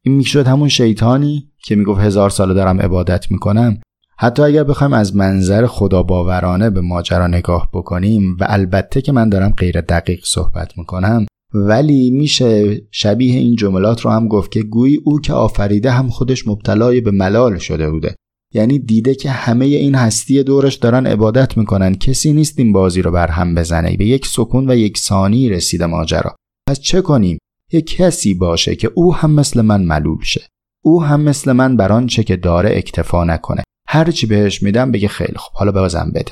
این 0.05 0.15
می‌شد 0.15 0.47
همون 0.47 0.69
شیطانی 0.69 1.51
که 1.63 1.75
می‌گفت 1.75 2.01
هزار 2.01 2.29
ساله 2.29 2.53
دارم 2.53 2.81
عبادت 2.81 3.31
می‌کنم. 3.31 3.79
حتی 4.17 4.43
اگر 4.43 4.63
بخوایم 4.63 4.93
از 4.93 5.15
منظر 5.15 5.65
خدا 5.65 6.03
باورانه 6.03 6.69
به 6.69 6.81
ماجرا 6.81 7.27
نگاه 7.27 7.69
بکنیم 7.73 8.37
و 8.39 8.45
البته 8.49 9.01
که 9.01 9.11
من 9.11 9.29
دارم 9.29 9.53
غیر 9.57 9.81
دقیق 9.81 10.19
صحبت 10.25 10.77
می‌کنم 10.77 11.25
ولی 11.53 12.11
میشه 12.11 12.81
شبیه 12.91 13.39
این 13.39 13.55
جملات 13.55 14.01
رو 14.01 14.11
هم 14.11 14.27
گفت 14.27 14.51
که 14.51 14.63
گویی 14.63 15.01
او 15.03 15.21
که 15.21 15.33
آفریده 15.33 15.91
هم 15.91 16.09
خودش 16.09 16.47
مبتلای 16.47 17.01
به 17.01 17.11
ملال 17.11 17.57
شده 17.57 17.91
بوده. 17.91 18.15
یعنی 18.53 18.79
دیده 18.79 19.15
که 19.15 19.29
همه 19.29 19.65
این 19.65 19.95
هستی 19.95 20.43
دورش 20.43 20.75
دارن 20.75 21.07
عبادت 21.07 21.57
می‌کنن. 21.57 21.95
کسی 21.95 22.33
نیست 22.33 22.59
این 22.59 22.71
بازی 22.71 23.01
رو 23.01 23.11
بر 23.11 23.27
هم 23.27 23.55
بزنه. 23.55 23.97
به 23.97 24.05
یک 24.05 24.27
سکون 24.27 24.71
و 24.71 24.75
یک 24.75 24.97
ثانی 24.97 25.49
رسیده 25.49 25.85
ماجرا. 25.85 26.35
پس 26.67 26.79
چه 26.79 27.01
کنیم؟ 27.01 27.37
یه 27.71 27.81
کسی 27.81 28.33
باشه 28.33 28.75
که 28.75 28.91
او 28.95 29.15
هم 29.15 29.31
مثل 29.31 29.61
من 29.61 29.83
ملول 29.83 30.23
شه. 30.23 30.41
او 30.83 31.03
هم 31.03 31.21
مثل 31.21 31.51
من 31.51 31.77
بر 31.77 31.91
آنچه 31.91 32.23
که 32.23 32.35
داره 32.35 32.77
اکتفا 32.77 33.23
نکنه. 33.23 33.63
هر 33.87 34.11
چی 34.11 34.27
بهش 34.27 34.63
میدم 34.63 34.91
بگه 34.91 35.07
خیلی 35.07 35.37
خوب. 35.37 35.53
حالا 35.55 35.71
بازم 35.71 36.11
بده. 36.15 36.31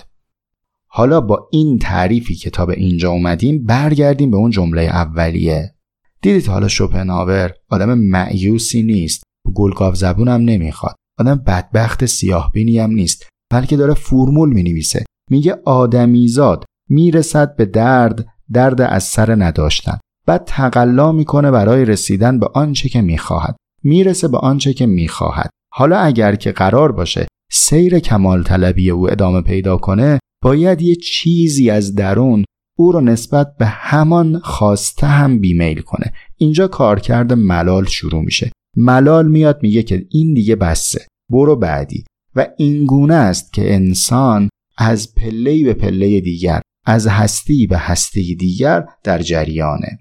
حالا 0.89 1.21
با 1.21 1.49
این 1.51 1.79
تعریفی 1.79 2.35
که 2.35 2.49
تا 2.49 2.65
به 2.65 2.73
اینجا 2.73 3.11
اومدیم 3.11 3.65
برگردیم 3.65 4.31
به 4.31 4.37
اون 4.37 4.51
جمله 4.51 4.81
اولیه. 4.81 5.75
دیدید 6.21 6.47
حالا 6.47 6.67
شوپنهاور 6.67 7.53
آدم 7.69 7.93
معیوسی 7.93 8.83
نیست. 8.83 9.23
گلگاو 9.55 9.95
زبون 9.95 10.27
هم 10.27 10.41
نمی‌خواد. 10.41 10.95
آدم 11.19 11.35
بدبخت 11.35 12.05
سیاه 12.05 12.51
بینی 12.51 12.79
هم 12.79 12.91
نیست 12.91 13.29
بلکه 13.51 13.77
داره 13.77 13.93
فرمول 13.93 14.53
می 14.53 14.63
نویسه 14.63 15.05
میگه 15.31 15.61
آدمیزاد 15.65 16.65
می‌رسد 16.89 17.55
به 17.55 17.65
درد 17.65 18.25
درد 18.53 18.81
از 18.81 19.03
سر 19.03 19.35
نداشتن. 19.43 19.97
بعد 20.27 20.43
تقلا 20.45 21.11
می‌کنه 21.11 21.51
برای 21.51 21.85
رسیدن 21.85 22.39
به 22.39 22.47
آنچه 22.53 22.89
که 22.89 23.01
می‌خواهد. 23.01 23.55
می‌رسه 23.83 24.27
به 24.27 24.37
آنچه 24.37 24.73
که 24.73 24.85
می‌خواهد. 24.85 25.49
حالا 25.73 25.97
اگر 25.97 26.35
که 26.35 26.51
قرار 26.51 26.91
باشه 26.91 27.27
سیر 27.51 27.99
کمال 27.99 28.43
طلبی 28.43 28.89
او 28.89 29.11
ادامه 29.11 29.41
پیدا 29.41 29.77
کنه 29.77 30.19
باید 30.43 30.81
یه 30.81 30.95
چیزی 30.95 31.69
از 31.69 31.95
درون 31.95 32.45
او 32.77 32.91
رو 32.91 33.01
نسبت 33.01 33.57
به 33.59 33.65
همان 33.65 34.39
خواسته 34.39 35.07
هم 35.07 35.39
بیمیل 35.39 35.81
کنه. 35.81 36.13
اینجا 36.37 36.67
کارکرد 36.67 37.33
ملال 37.33 37.85
شروع 37.85 38.23
میشه. 38.23 38.51
ملال 38.77 39.27
میاد 39.27 39.59
میگه 39.61 39.83
که 39.83 40.05
این 40.09 40.33
دیگه 40.33 40.55
بسه. 40.55 41.07
برو 41.31 41.55
بعدی. 41.55 42.03
و 42.35 42.47
اینگونه 42.57 43.13
است 43.13 43.53
که 43.53 43.73
انسان 43.73 44.49
از 44.77 45.15
پله 45.15 45.63
به 45.63 45.73
پله 45.73 46.19
دیگر 46.19 46.61
از 46.85 47.07
هستی 47.07 47.67
به 47.67 47.77
هستی 47.77 48.35
دیگر 48.35 48.85
در 49.03 49.21
جریانه. 49.21 49.99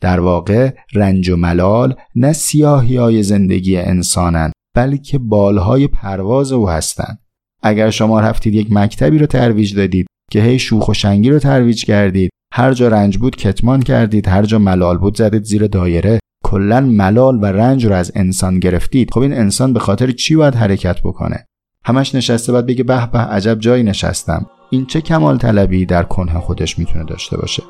در 0.00 0.20
واقع 0.20 0.74
رنج 0.94 1.28
و 1.28 1.36
ملال 1.36 1.94
نه 2.14 2.32
سیاهی 2.32 2.96
های 2.96 3.22
زندگی 3.22 3.76
انسانن 3.76 4.52
بلکه 4.74 5.18
بالهای 5.18 5.88
پرواز 5.88 6.52
او 6.52 6.68
هستند. 6.68 7.18
اگر 7.62 7.90
شما 7.90 8.20
رفتید 8.20 8.54
یک 8.54 8.66
مکتبی 8.70 9.18
رو 9.18 9.26
ترویج 9.26 9.74
دادید 9.74 10.06
که 10.30 10.42
هی 10.42 10.58
شوخ 10.58 10.88
و 10.88 10.94
شنگی 10.94 11.30
رو 11.30 11.38
ترویج 11.38 11.84
کردید 11.84 12.30
هر 12.52 12.72
جا 12.72 12.88
رنج 12.88 13.18
بود 13.18 13.36
کتمان 13.36 13.82
کردید 13.82 14.28
هر 14.28 14.42
جا 14.42 14.58
ملال 14.58 14.98
بود 14.98 15.16
زدید 15.16 15.42
زیر 15.42 15.66
دایره. 15.66 16.18
کلا 16.54 16.80
ملال 16.80 17.38
و 17.42 17.46
رنج 17.46 17.86
رو 17.86 17.94
از 17.94 18.12
انسان 18.14 18.58
گرفتید. 18.58 19.10
خب 19.12 19.20
این 19.20 19.32
انسان 19.32 19.72
به 19.72 19.80
خاطر 19.80 20.10
چی 20.10 20.36
باید 20.36 20.54
حرکت 20.54 21.00
بکنه؟ 21.04 21.46
همش 21.84 22.14
نشسته 22.14 22.52
باید 22.52 22.66
بگه 22.66 22.84
به 22.84 23.06
به 23.12 23.18
عجب 23.18 23.58
جایی 23.58 23.82
نشستم. 23.82 24.46
این 24.70 24.86
چه 24.86 25.00
کمال 25.00 25.38
طلبی 25.38 25.86
در 25.86 26.02
کنه 26.02 26.40
خودش 26.40 26.78
می‌تونه 26.78 27.04
داشته 27.04 27.36
باشه؟ 27.36 27.62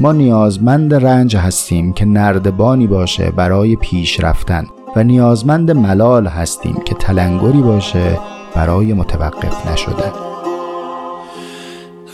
ما 0.00 0.12
نیازمند 0.12 0.94
رنج 0.94 1.36
هستیم 1.36 1.92
که 1.92 2.04
نردبانی 2.04 2.86
باشه 2.86 3.30
برای 3.30 3.76
پیش 3.76 4.20
رفتن 4.20 4.66
و 4.96 5.04
نیازمند 5.04 5.70
ملال 5.70 6.26
هستیم 6.26 6.76
که 6.84 6.94
تلنگری 6.94 7.62
باشه 7.62 8.18
برای 8.54 8.92
متوقف 8.92 9.70
نشدن. 9.72 10.12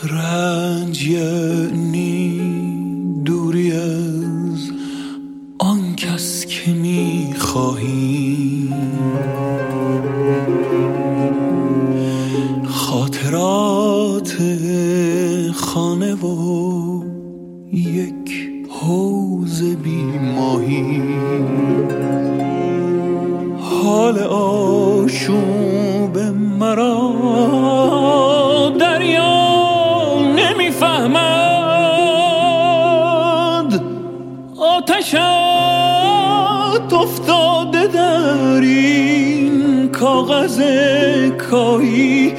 رنج 0.09 1.07
یعنی 1.07 2.42
می‌خواهی 7.53 8.69
خاطرات 12.67 14.33
خانه 15.53 16.15
و 16.15 16.72
کاغذ 40.03 40.61
کایی 41.49 42.33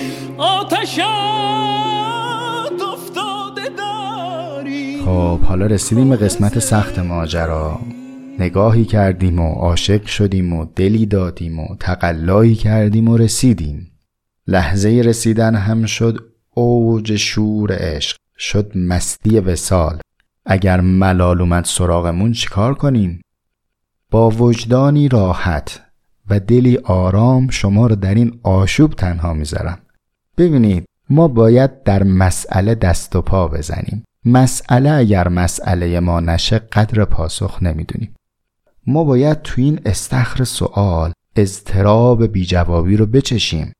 خب 5.05 5.41
حالا 5.41 5.67
رسیدیم 5.67 6.11
به 6.11 6.17
قسمت 6.17 6.59
سخت 6.59 6.99
ماجرا. 6.99 7.79
نگاهی 8.39 8.85
کردیم 8.85 9.39
و 9.39 9.55
عاشق 9.55 10.07
شدیم 10.07 10.53
و 10.53 10.67
دلی 10.77 11.07
دادیم 11.07 11.59
و 11.59 11.77
تقلایی 11.81 12.55
کردیم 12.55 13.09
و 13.09 13.17
رسیدیم. 13.17 13.91
لحظه 14.47 15.03
رسیدن 15.05 15.55
هم 15.55 15.87
شد 15.87 16.19
اوج 16.55 17.17
شور 17.17 17.73
عشق 17.73 18.17
شد 18.39 18.73
مستی 18.75 19.41
وسال 19.41 19.99
اگر 20.47 20.81
ملال 20.81 21.41
اومد 21.41 21.65
سراغمون 21.65 22.33
چیکار 22.33 22.75
کنیم؟ 22.75 23.21
با 24.11 24.31
وجدانی 24.31 25.09
راحت 25.09 25.84
و 26.31 26.41
دلی 26.41 26.77
آرام 26.77 27.51
شما 27.51 27.87
رو 27.87 27.97
در 27.97 28.15
این 28.15 28.41
آشوب 28.43 28.93
تنها 28.93 29.35
می‌ذارم. 29.35 29.79
ببینید 30.39 30.85
ما 31.11 31.29
باید 31.29 31.83
در 31.83 32.03
مسئله 32.03 32.75
دست 32.75 33.17
و 33.17 33.23
پا 33.23 33.49
بزنیم. 33.49 34.05
مسئله 34.25 34.91
اگر 34.91 35.29
مسئله 35.29 36.01
ما 36.01 36.21
نشه 36.21 36.59
قدر 36.59 37.05
پاسخ 37.05 37.63
نمی‌دونیم. 37.63 38.15
ما 38.87 39.05
باید 39.05 39.43
تو 39.43 39.61
این 39.61 39.81
استخر 39.87 40.45
سوال 40.45 41.13
اضطراب 41.37 42.27
بیجوابی 42.27 42.97
رو 42.97 43.07
بچشیم. 43.07 43.73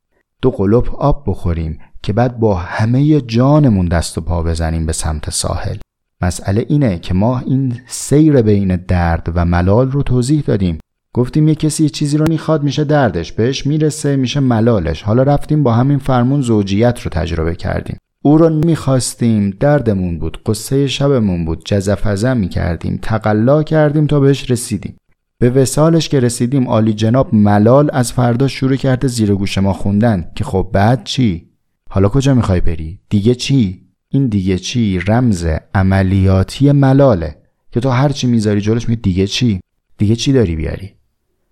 دو 0.43 0.51
قلوب 0.51 0.89
آب 0.89 1.25
بخوریم 1.27 1.79
که 2.03 2.13
بعد 2.13 2.39
با 2.39 2.55
همه 2.55 3.21
جانمون 3.21 3.87
دست 3.87 4.19
و 4.19 4.21
پا 4.21 4.43
بزنیم 4.43 4.87
به 4.87 4.93
سمت 4.93 5.31
ساحل. 5.31 5.77
مسئله 6.21 6.67
اینه 6.69 6.99
که 6.99 7.15
ما 7.15 7.39
این 7.39 7.81
سیر 7.87 8.43
بین 8.43 8.77
درد 8.77 9.33
و 9.35 9.45
ملال 9.45 9.91
رو 9.91 10.03
توضیح 10.03 10.41
دادیم. 10.41 10.79
گفتیم 11.15 11.49
یه 11.49 11.55
کسی 11.55 11.83
یه 11.83 11.89
چیزی 11.89 12.17
رو 12.17 12.25
می‌خواد 12.29 12.63
میشه 12.63 12.85
دردش 12.85 13.33
بهش 13.33 13.67
می‌رسه 13.67 14.17
میشه 14.17 14.41
ملالش. 14.41 15.03
حالا 15.03 15.23
رفتیم 15.23 15.63
با 15.63 15.73
همین 15.73 15.99
فرمون 15.99 16.41
زوجیت 16.41 17.01
رو 17.01 17.11
تجربه 17.11 17.55
کردیم. 17.55 17.99
او 18.23 18.39
رو 18.39 18.49
می‌خواستیم 18.51 19.57
دردمون 19.61 20.19
بود 20.19 20.39
قصه 20.47 20.87
شبمون 20.87 21.45
بود 21.45 21.63
جزفزه 21.65 22.35
می‌کردیم 22.35 22.99
تقلا 23.03 23.63
کردیم 23.63 24.07
تا 24.07 24.21
بهش 24.21 24.51
رسیدیم. 24.51 24.97
به 25.39 25.51
وسالش 25.51 26.09
که 26.09 26.21
رسیدیم 26.21 26.69
عالی 26.69 26.93
جناب 26.93 27.35
ملال 27.35 27.91
از 27.93 28.13
فردا 28.13 28.49
شروع 28.49 28.77
کرده 28.77 29.09
زیر 29.09 29.35
گوش 29.35 29.59
ما 29.59 29.73
خوندن. 29.73 30.25
که 30.35 30.45
خب 30.45 30.71
بعد 30.73 31.05
چی؟ 31.05 31.49
حالا 31.91 32.09
کجا 32.09 32.35
می‌خوای 32.35 32.61
بری؟ 32.61 32.99
دیگه 33.09 33.35
چی؟ 33.35 33.83
این 34.09 34.29
دیگه 34.29 34.59
چی؟ 34.59 34.99
رمز 34.99 35.47
عملیاتی 35.75 36.73
ملاله. 36.73 37.37
که 37.73 37.81
تو 37.81 37.89
هر 37.89 38.09
چی 38.09 38.27
می‌ذاری 38.27 38.61
جلوش 38.61 38.89
می 38.89 38.97
دیگه 38.97 39.27
چی؟ 39.27 39.61
دیگه 39.99 40.17
چی 40.17 40.33
داری 40.33 40.57
بیاری؟ 40.57 40.95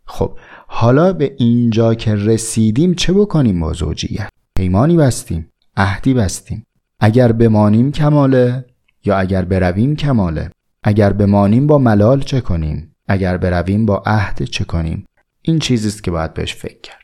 خب 0.05 0.39
حالا 0.67 1.13
به 1.13 1.35
اینجا 1.39 1.95
که 1.95 2.15
رسیدیم 2.15 2.95
چه 2.95 3.13
بکنیم 3.13 3.61
با 3.61 3.73
زوجیت؟ 3.73 4.29
پیمانی 4.57 4.97
بستیم 4.97 5.51
عهدی 5.77 6.15
بستیم. 6.15 6.67
اگر 7.01 7.33
بمانیم 7.33 7.93
کماله 7.93 8.65
یا 9.05 9.17
اگر 9.19 9.45
برویم 9.45 9.97
کماله؟ 9.97 10.51
اگر 10.83 11.13
بمانیم 11.13 11.67
با 11.67 11.79
ملال 11.79 12.21
چه 12.21 12.41
کنیم؟ 12.41 12.97
اگر 13.09 13.37
برویم 13.37 13.87
با 13.87 14.03
عهد 14.07 14.43
چه 14.43 14.65
کنیم؟ 14.65 15.07
این 15.43 15.59
چیزی 15.59 15.89
است 15.89 16.03
که 16.03 16.11
باید 16.11 16.35
بهش 16.35 16.55
فکر 16.55 16.81
کرد. 16.81 17.03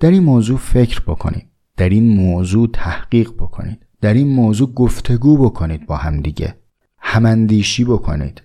در 0.00 0.10
این 0.10 0.22
موضوع 0.22 0.58
فکر 0.58 1.00
بکنید. 1.00 1.46
در 1.76 1.88
این 1.88 2.16
موضوع 2.16 2.68
تحقیق 2.72 3.30
بکنید. 3.32 3.86
در 4.00 4.14
این 4.14 4.28
موضوع 4.28 4.72
گفتگو 4.74 5.38
بکنید 5.38 5.86
با 5.86 5.96
همدیگه 5.96 6.58
هماندیشی 6.98 7.84
بکنید. 7.84 8.42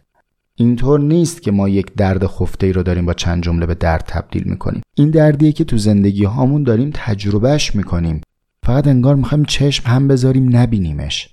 اینطور 0.59 0.99
نیست 0.99 1.41
که 1.41 1.51
ما 1.51 1.69
یک 1.69 1.93
درد 1.93 2.27
خفته 2.27 2.67
ای 2.67 2.73
رو 2.73 2.83
داریم 2.83 3.05
با 3.05 3.13
چند 3.13 3.43
جمله 3.43 3.65
به 3.65 3.75
درد 3.75 4.03
تبدیل 4.07 4.43
می‌کنیم. 4.43 4.81
این 4.95 5.09
دردیه 5.09 5.51
که 5.51 5.63
تو 5.63 5.77
زندگی 5.77 6.23
هامون 6.23 6.63
داریم 6.63 6.91
تجربهش 6.93 7.75
می‌کنیم. 7.75 8.21
فقط 8.65 8.87
انگار 8.87 9.15
می‌خوایم 9.15 9.45
چشم 9.45 9.89
هم 9.89 10.07
بذاریم 10.07 10.55
نبینیمش. 10.55 11.29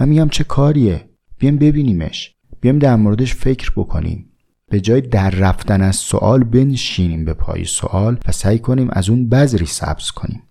من 0.00 0.08
میگم 0.08 0.28
چه 0.28 0.44
کاریه؟ 0.44 1.08
بیام 1.38 1.56
ببینیمش. 1.56 2.34
بیام 2.60 2.78
در 2.78 2.96
موردش 2.96 3.34
فکر 3.34 3.70
بکنیم. 3.76 4.30
به 4.70 4.80
جای 4.80 5.00
در 5.00 5.30
رفتن 5.30 5.82
از 5.82 5.96
سوال 5.96 6.44
بنشینیم 6.44 7.24
به 7.24 7.34
پای 7.34 7.64
سوال 7.64 8.18
و 8.28 8.32
سعی 8.32 8.58
کنیم 8.58 8.88
از 8.92 9.10
اون 9.10 9.28
بذری 9.28 9.66
سبز 9.66 10.10
کنیم. 10.10 10.42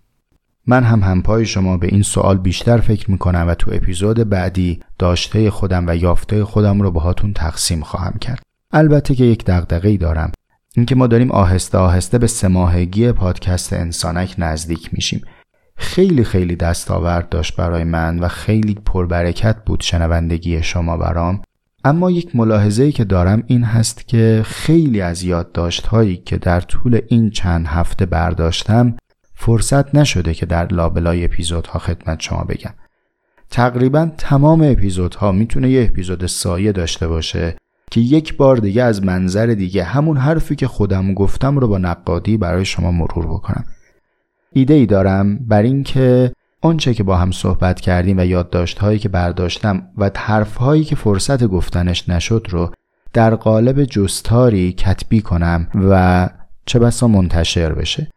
من 0.66 0.82
هم 0.84 1.02
همپای 1.02 1.46
شما 1.46 1.76
به 1.76 1.86
این 1.86 2.02
سوال 2.02 2.38
بیشتر 2.38 2.78
فکر 2.78 3.10
می‌کنم 3.10 3.44
و 3.48 3.54
تو 3.54 3.70
اپیزود 3.74 4.28
بعدی 4.28 4.80
داشته 4.98 5.50
خودم 5.50 5.84
و 5.86 5.96
یافته 5.96 6.44
خودم 6.44 6.82
رو 6.82 6.90
باهاتون 6.90 7.32
تقسیم 7.32 7.80
خواهم 7.80 8.18
کرد. 8.20 8.42
البته 8.72 9.14
که 9.14 9.24
یک 9.24 9.44
دغدغه‌ای 9.44 9.96
دارم. 9.96 10.32
اینکه 10.76 10.94
ما 10.94 11.06
داریم 11.06 11.30
آهسته 11.30 11.78
آهسته 11.78 12.18
به 12.18 12.26
سماهگی 12.26 13.12
پادکست 13.12 13.72
انسانک 13.72 14.34
نزدیک 14.38 14.94
میشیم. 14.94 15.22
خیلی 15.76 16.24
خیلی 16.24 16.56
دستاورد 16.56 17.28
داشت 17.28 17.56
برای 17.56 17.84
من 17.84 18.18
و 18.18 18.28
خیلی 18.28 18.74
پربرکت 18.74 19.64
بود 19.64 19.80
شنوندگی 19.80 20.62
شما 20.62 20.96
برام. 20.96 21.42
اما 21.84 22.10
یک 22.10 22.36
ملاحظه‌ای 22.36 22.92
که 22.92 23.04
دارم 23.04 23.42
این 23.46 23.64
هست 23.64 24.08
که 24.08 24.42
خیلی 24.44 25.00
از 25.00 25.22
یادداشت 25.22 25.86
هایی 25.86 26.16
که 26.16 26.36
در 26.36 26.60
طول 26.60 27.00
این 27.08 27.30
چند 27.30 27.66
هفته 27.66 28.06
برداشتم 28.06 28.96
فرصت 29.44 29.94
نشده 29.94 30.34
که 30.34 30.46
در 30.46 30.66
لابلای 30.66 31.24
اپیزودها 31.24 31.78
خدمت 31.78 32.20
شما 32.20 32.44
بگم. 32.44 32.74
تقریبا 33.50 34.10
تمام 34.18 34.62
اپیزودها 34.62 35.32
می‌تونه 35.32 35.70
یه 35.70 35.84
اپیزود 35.84 36.26
سایه 36.26 36.72
داشته 36.72 37.08
باشه 37.08 37.56
که 37.90 38.00
یک 38.00 38.36
بار 38.36 38.56
دیگه 38.56 38.82
از 38.82 39.04
منظر 39.04 39.46
دیگه 39.46 39.84
همون 39.84 40.16
حرفی 40.16 40.56
که 40.56 40.66
خودم 40.66 41.14
گفتم 41.14 41.58
رو 41.58 41.68
با 41.68 41.78
نقادی 41.78 42.36
برای 42.36 42.64
شما 42.64 42.92
مرور 42.92 43.26
بکنم. 43.26 43.64
ایده 44.52 44.74
ای 44.74 44.86
دارم 44.86 45.38
بر 45.38 45.62
اینکه 45.62 46.32
آنچه 46.60 46.94
که 46.94 47.02
با 47.02 47.16
هم 47.16 47.30
صحبت 47.32 47.80
کردیم 47.80 48.18
و 48.18 48.24
یادداشت 48.24 48.78
هایی 48.78 48.98
که 48.98 49.08
برداشتم 49.08 49.82
و 49.98 50.10
حرف 50.16 50.56
هایی 50.56 50.84
که 50.84 50.96
فرصت 50.96 51.44
گفتنش 51.44 52.08
نشد 52.08 52.46
رو 52.50 52.70
در 53.12 53.34
قالب 53.34 53.84
جستاری 53.84 54.72
کتبی 54.72 55.20
کنم 55.20 55.68
و 55.74 56.28
چه 56.66 56.78
بسا 56.78 57.08
منتشر 57.08 57.72
بشه. 57.72 58.13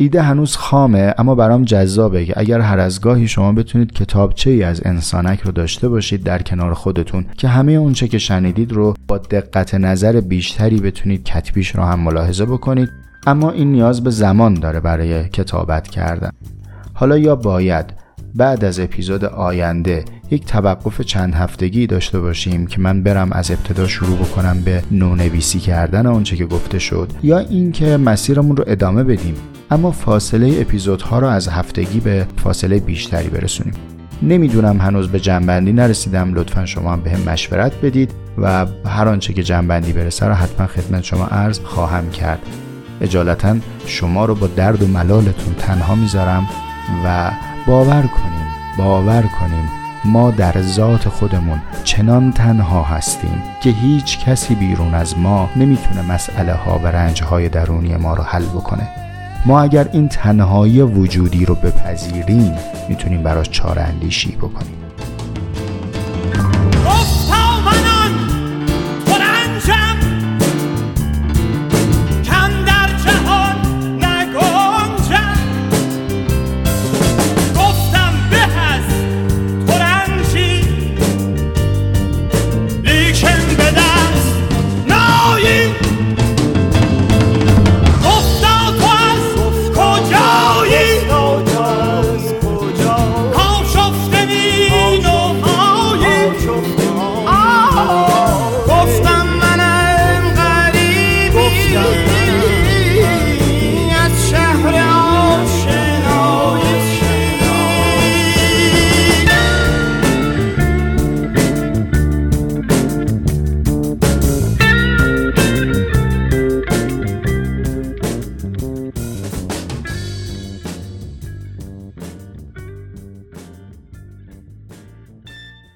ایده 0.00 0.22
هنوز 0.22 0.56
خامه 0.56 1.14
اما 1.18 1.34
برام 1.34 1.64
جذابه 1.64 2.24
که 2.24 2.34
اگر 2.36 2.60
هر 2.60 2.78
از 2.78 3.00
گاهی 3.00 3.28
شما 3.28 3.52
بتونید 3.52 3.92
کتابچه 3.92 4.50
ای 4.50 4.62
از 4.62 4.82
انسانک 4.84 5.40
رو 5.40 5.52
داشته 5.52 5.88
باشید 5.88 6.22
در 6.22 6.42
کنار 6.42 6.74
خودتون 6.74 7.26
که 7.36 7.48
همه 7.48 7.72
اونچه 7.72 8.08
که 8.08 8.18
شنیدید 8.18 8.72
رو 8.72 8.94
با 9.08 9.18
دقت 9.18 9.74
نظر 9.74 10.20
بیشتری 10.20 10.80
بتونید 10.80 11.24
کتبیش 11.24 11.74
رو 11.76 11.82
هم 11.82 12.00
ملاحظه 12.00 12.44
بکنید 12.44 12.88
اما 13.26 13.50
این 13.50 13.72
نیاز 13.72 14.04
به 14.04 14.10
زمان 14.10 14.54
داره 14.54 14.80
برای 14.80 15.28
کتابت 15.28 15.88
کردن. 15.88 16.30
حالا 16.94 17.18
یا 17.18 17.36
باید 17.36 17.86
بعد 18.34 18.64
از 18.64 18.80
اپیزود 18.80 19.24
آینده 19.24 20.04
یک 20.30 20.46
توقف 20.46 21.00
چند 21.00 21.34
هفتگی 21.34 21.86
داشته 21.86 22.20
باشیم 22.20 22.66
که 22.66 22.80
من 22.80 23.02
برم 23.02 23.32
از 23.32 23.50
ابتدا 23.50 23.86
شروع 23.86 24.16
بکنم 24.18 24.62
به 24.64 24.82
نونویسی 24.90 25.58
کردن 25.58 26.06
آنچه 26.06 26.36
که 26.36 26.46
گفته 26.46 26.78
شد 26.78 27.12
یا 27.22 27.38
اینکه 27.38 27.96
مسیرمون 27.96 28.56
رو 28.56 28.64
ادامه 28.66 29.04
بدیم. 29.04 29.34
اما 29.72 29.90
فاصله 29.90 30.60
اپیزودها 30.60 31.18
رو 31.18 31.26
از 31.26 31.48
هفتگی 31.48 32.00
به 32.00 32.26
فاصله 32.36 32.80
بیشتری 32.80 33.28
برسونیم. 33.28 33.74
نمی‌دونم 34.22 34.80
هنوز 34.80 35.08
به 35.08 35.20
جنبندی 35.20 35.72
نرسیدم. 35.72 36.34
لطفا 36.34 36.66
شما 36.66 36.92
هم 36.92 37.00
به 37.00 37.16
مشورت 37.16 37.80
بدید 37.80 38.12
و 38.38 38.66
هر 38.86 39.08
آنچه 39.08 39.32
که 39.32 39.42
جنبندی 39.42 39.92
برسه 39.92 40.26
رو 40.26 40.34
حتما 40.34 40.66
خدمت 40.66 41.04
شما 41.04 41.26
عرض 41.26 41.60
خواهم 41.60 42.10
کرد. 42.10 42.38
اجالتا 43.00 43.56
شما 43.86 44.24
رو 44.24 44.34
با 44.34 44.46
درد 44.46 44.82
و 44.82 44.86
ملالتون 44.86 45.54
تنها 45.54 45.94
می‌ذارم 45.94 46.48
و 47.04 47.30
باور 47.66 48.02
کنیم 48.02 48.46
باور 48.78 49.22
کنیم 49.22 49.70
ما 50.04 50.30
در 50.30 50.62
ذات 50.62 51.08
خودمون 51.08 51.60
چنان 51.84 52.32
تنها 52.32 52.82
هستیم 52.82 53.42
که 53.62 53.70
هیچ 53.70 54.18
کسی 54.18 54.54
بیرون 54.54 54.94
از 54.94 55.18
ما 55.18 55.50
نمی‌تونه 55.56 56.02
مسئله 56.02 56.52
ها 56.52 56.78
و 56.78 56.86
رنج 56.86 57.22
های 57.22 57.48
درونی 57.48 57.96
ما 57.96 58.14
رو 58.14 58.22
حل 58.22 58.44
بکنه. 58.44 59.09
ما 59.46 59.60
اگر 59.60 59.88
این 59.92 60.08
تنهایی 60.08 60.82
وجودی 60.82 61.44
رو 61.44 61.54
بپذیریم 61.54 62.54
می‌تونیم 62.88 63.22
براش 63.22 63.50
چاره 63.50 63.82
اندیشی 63.82 64.36
بکنیم. 64.36 64.79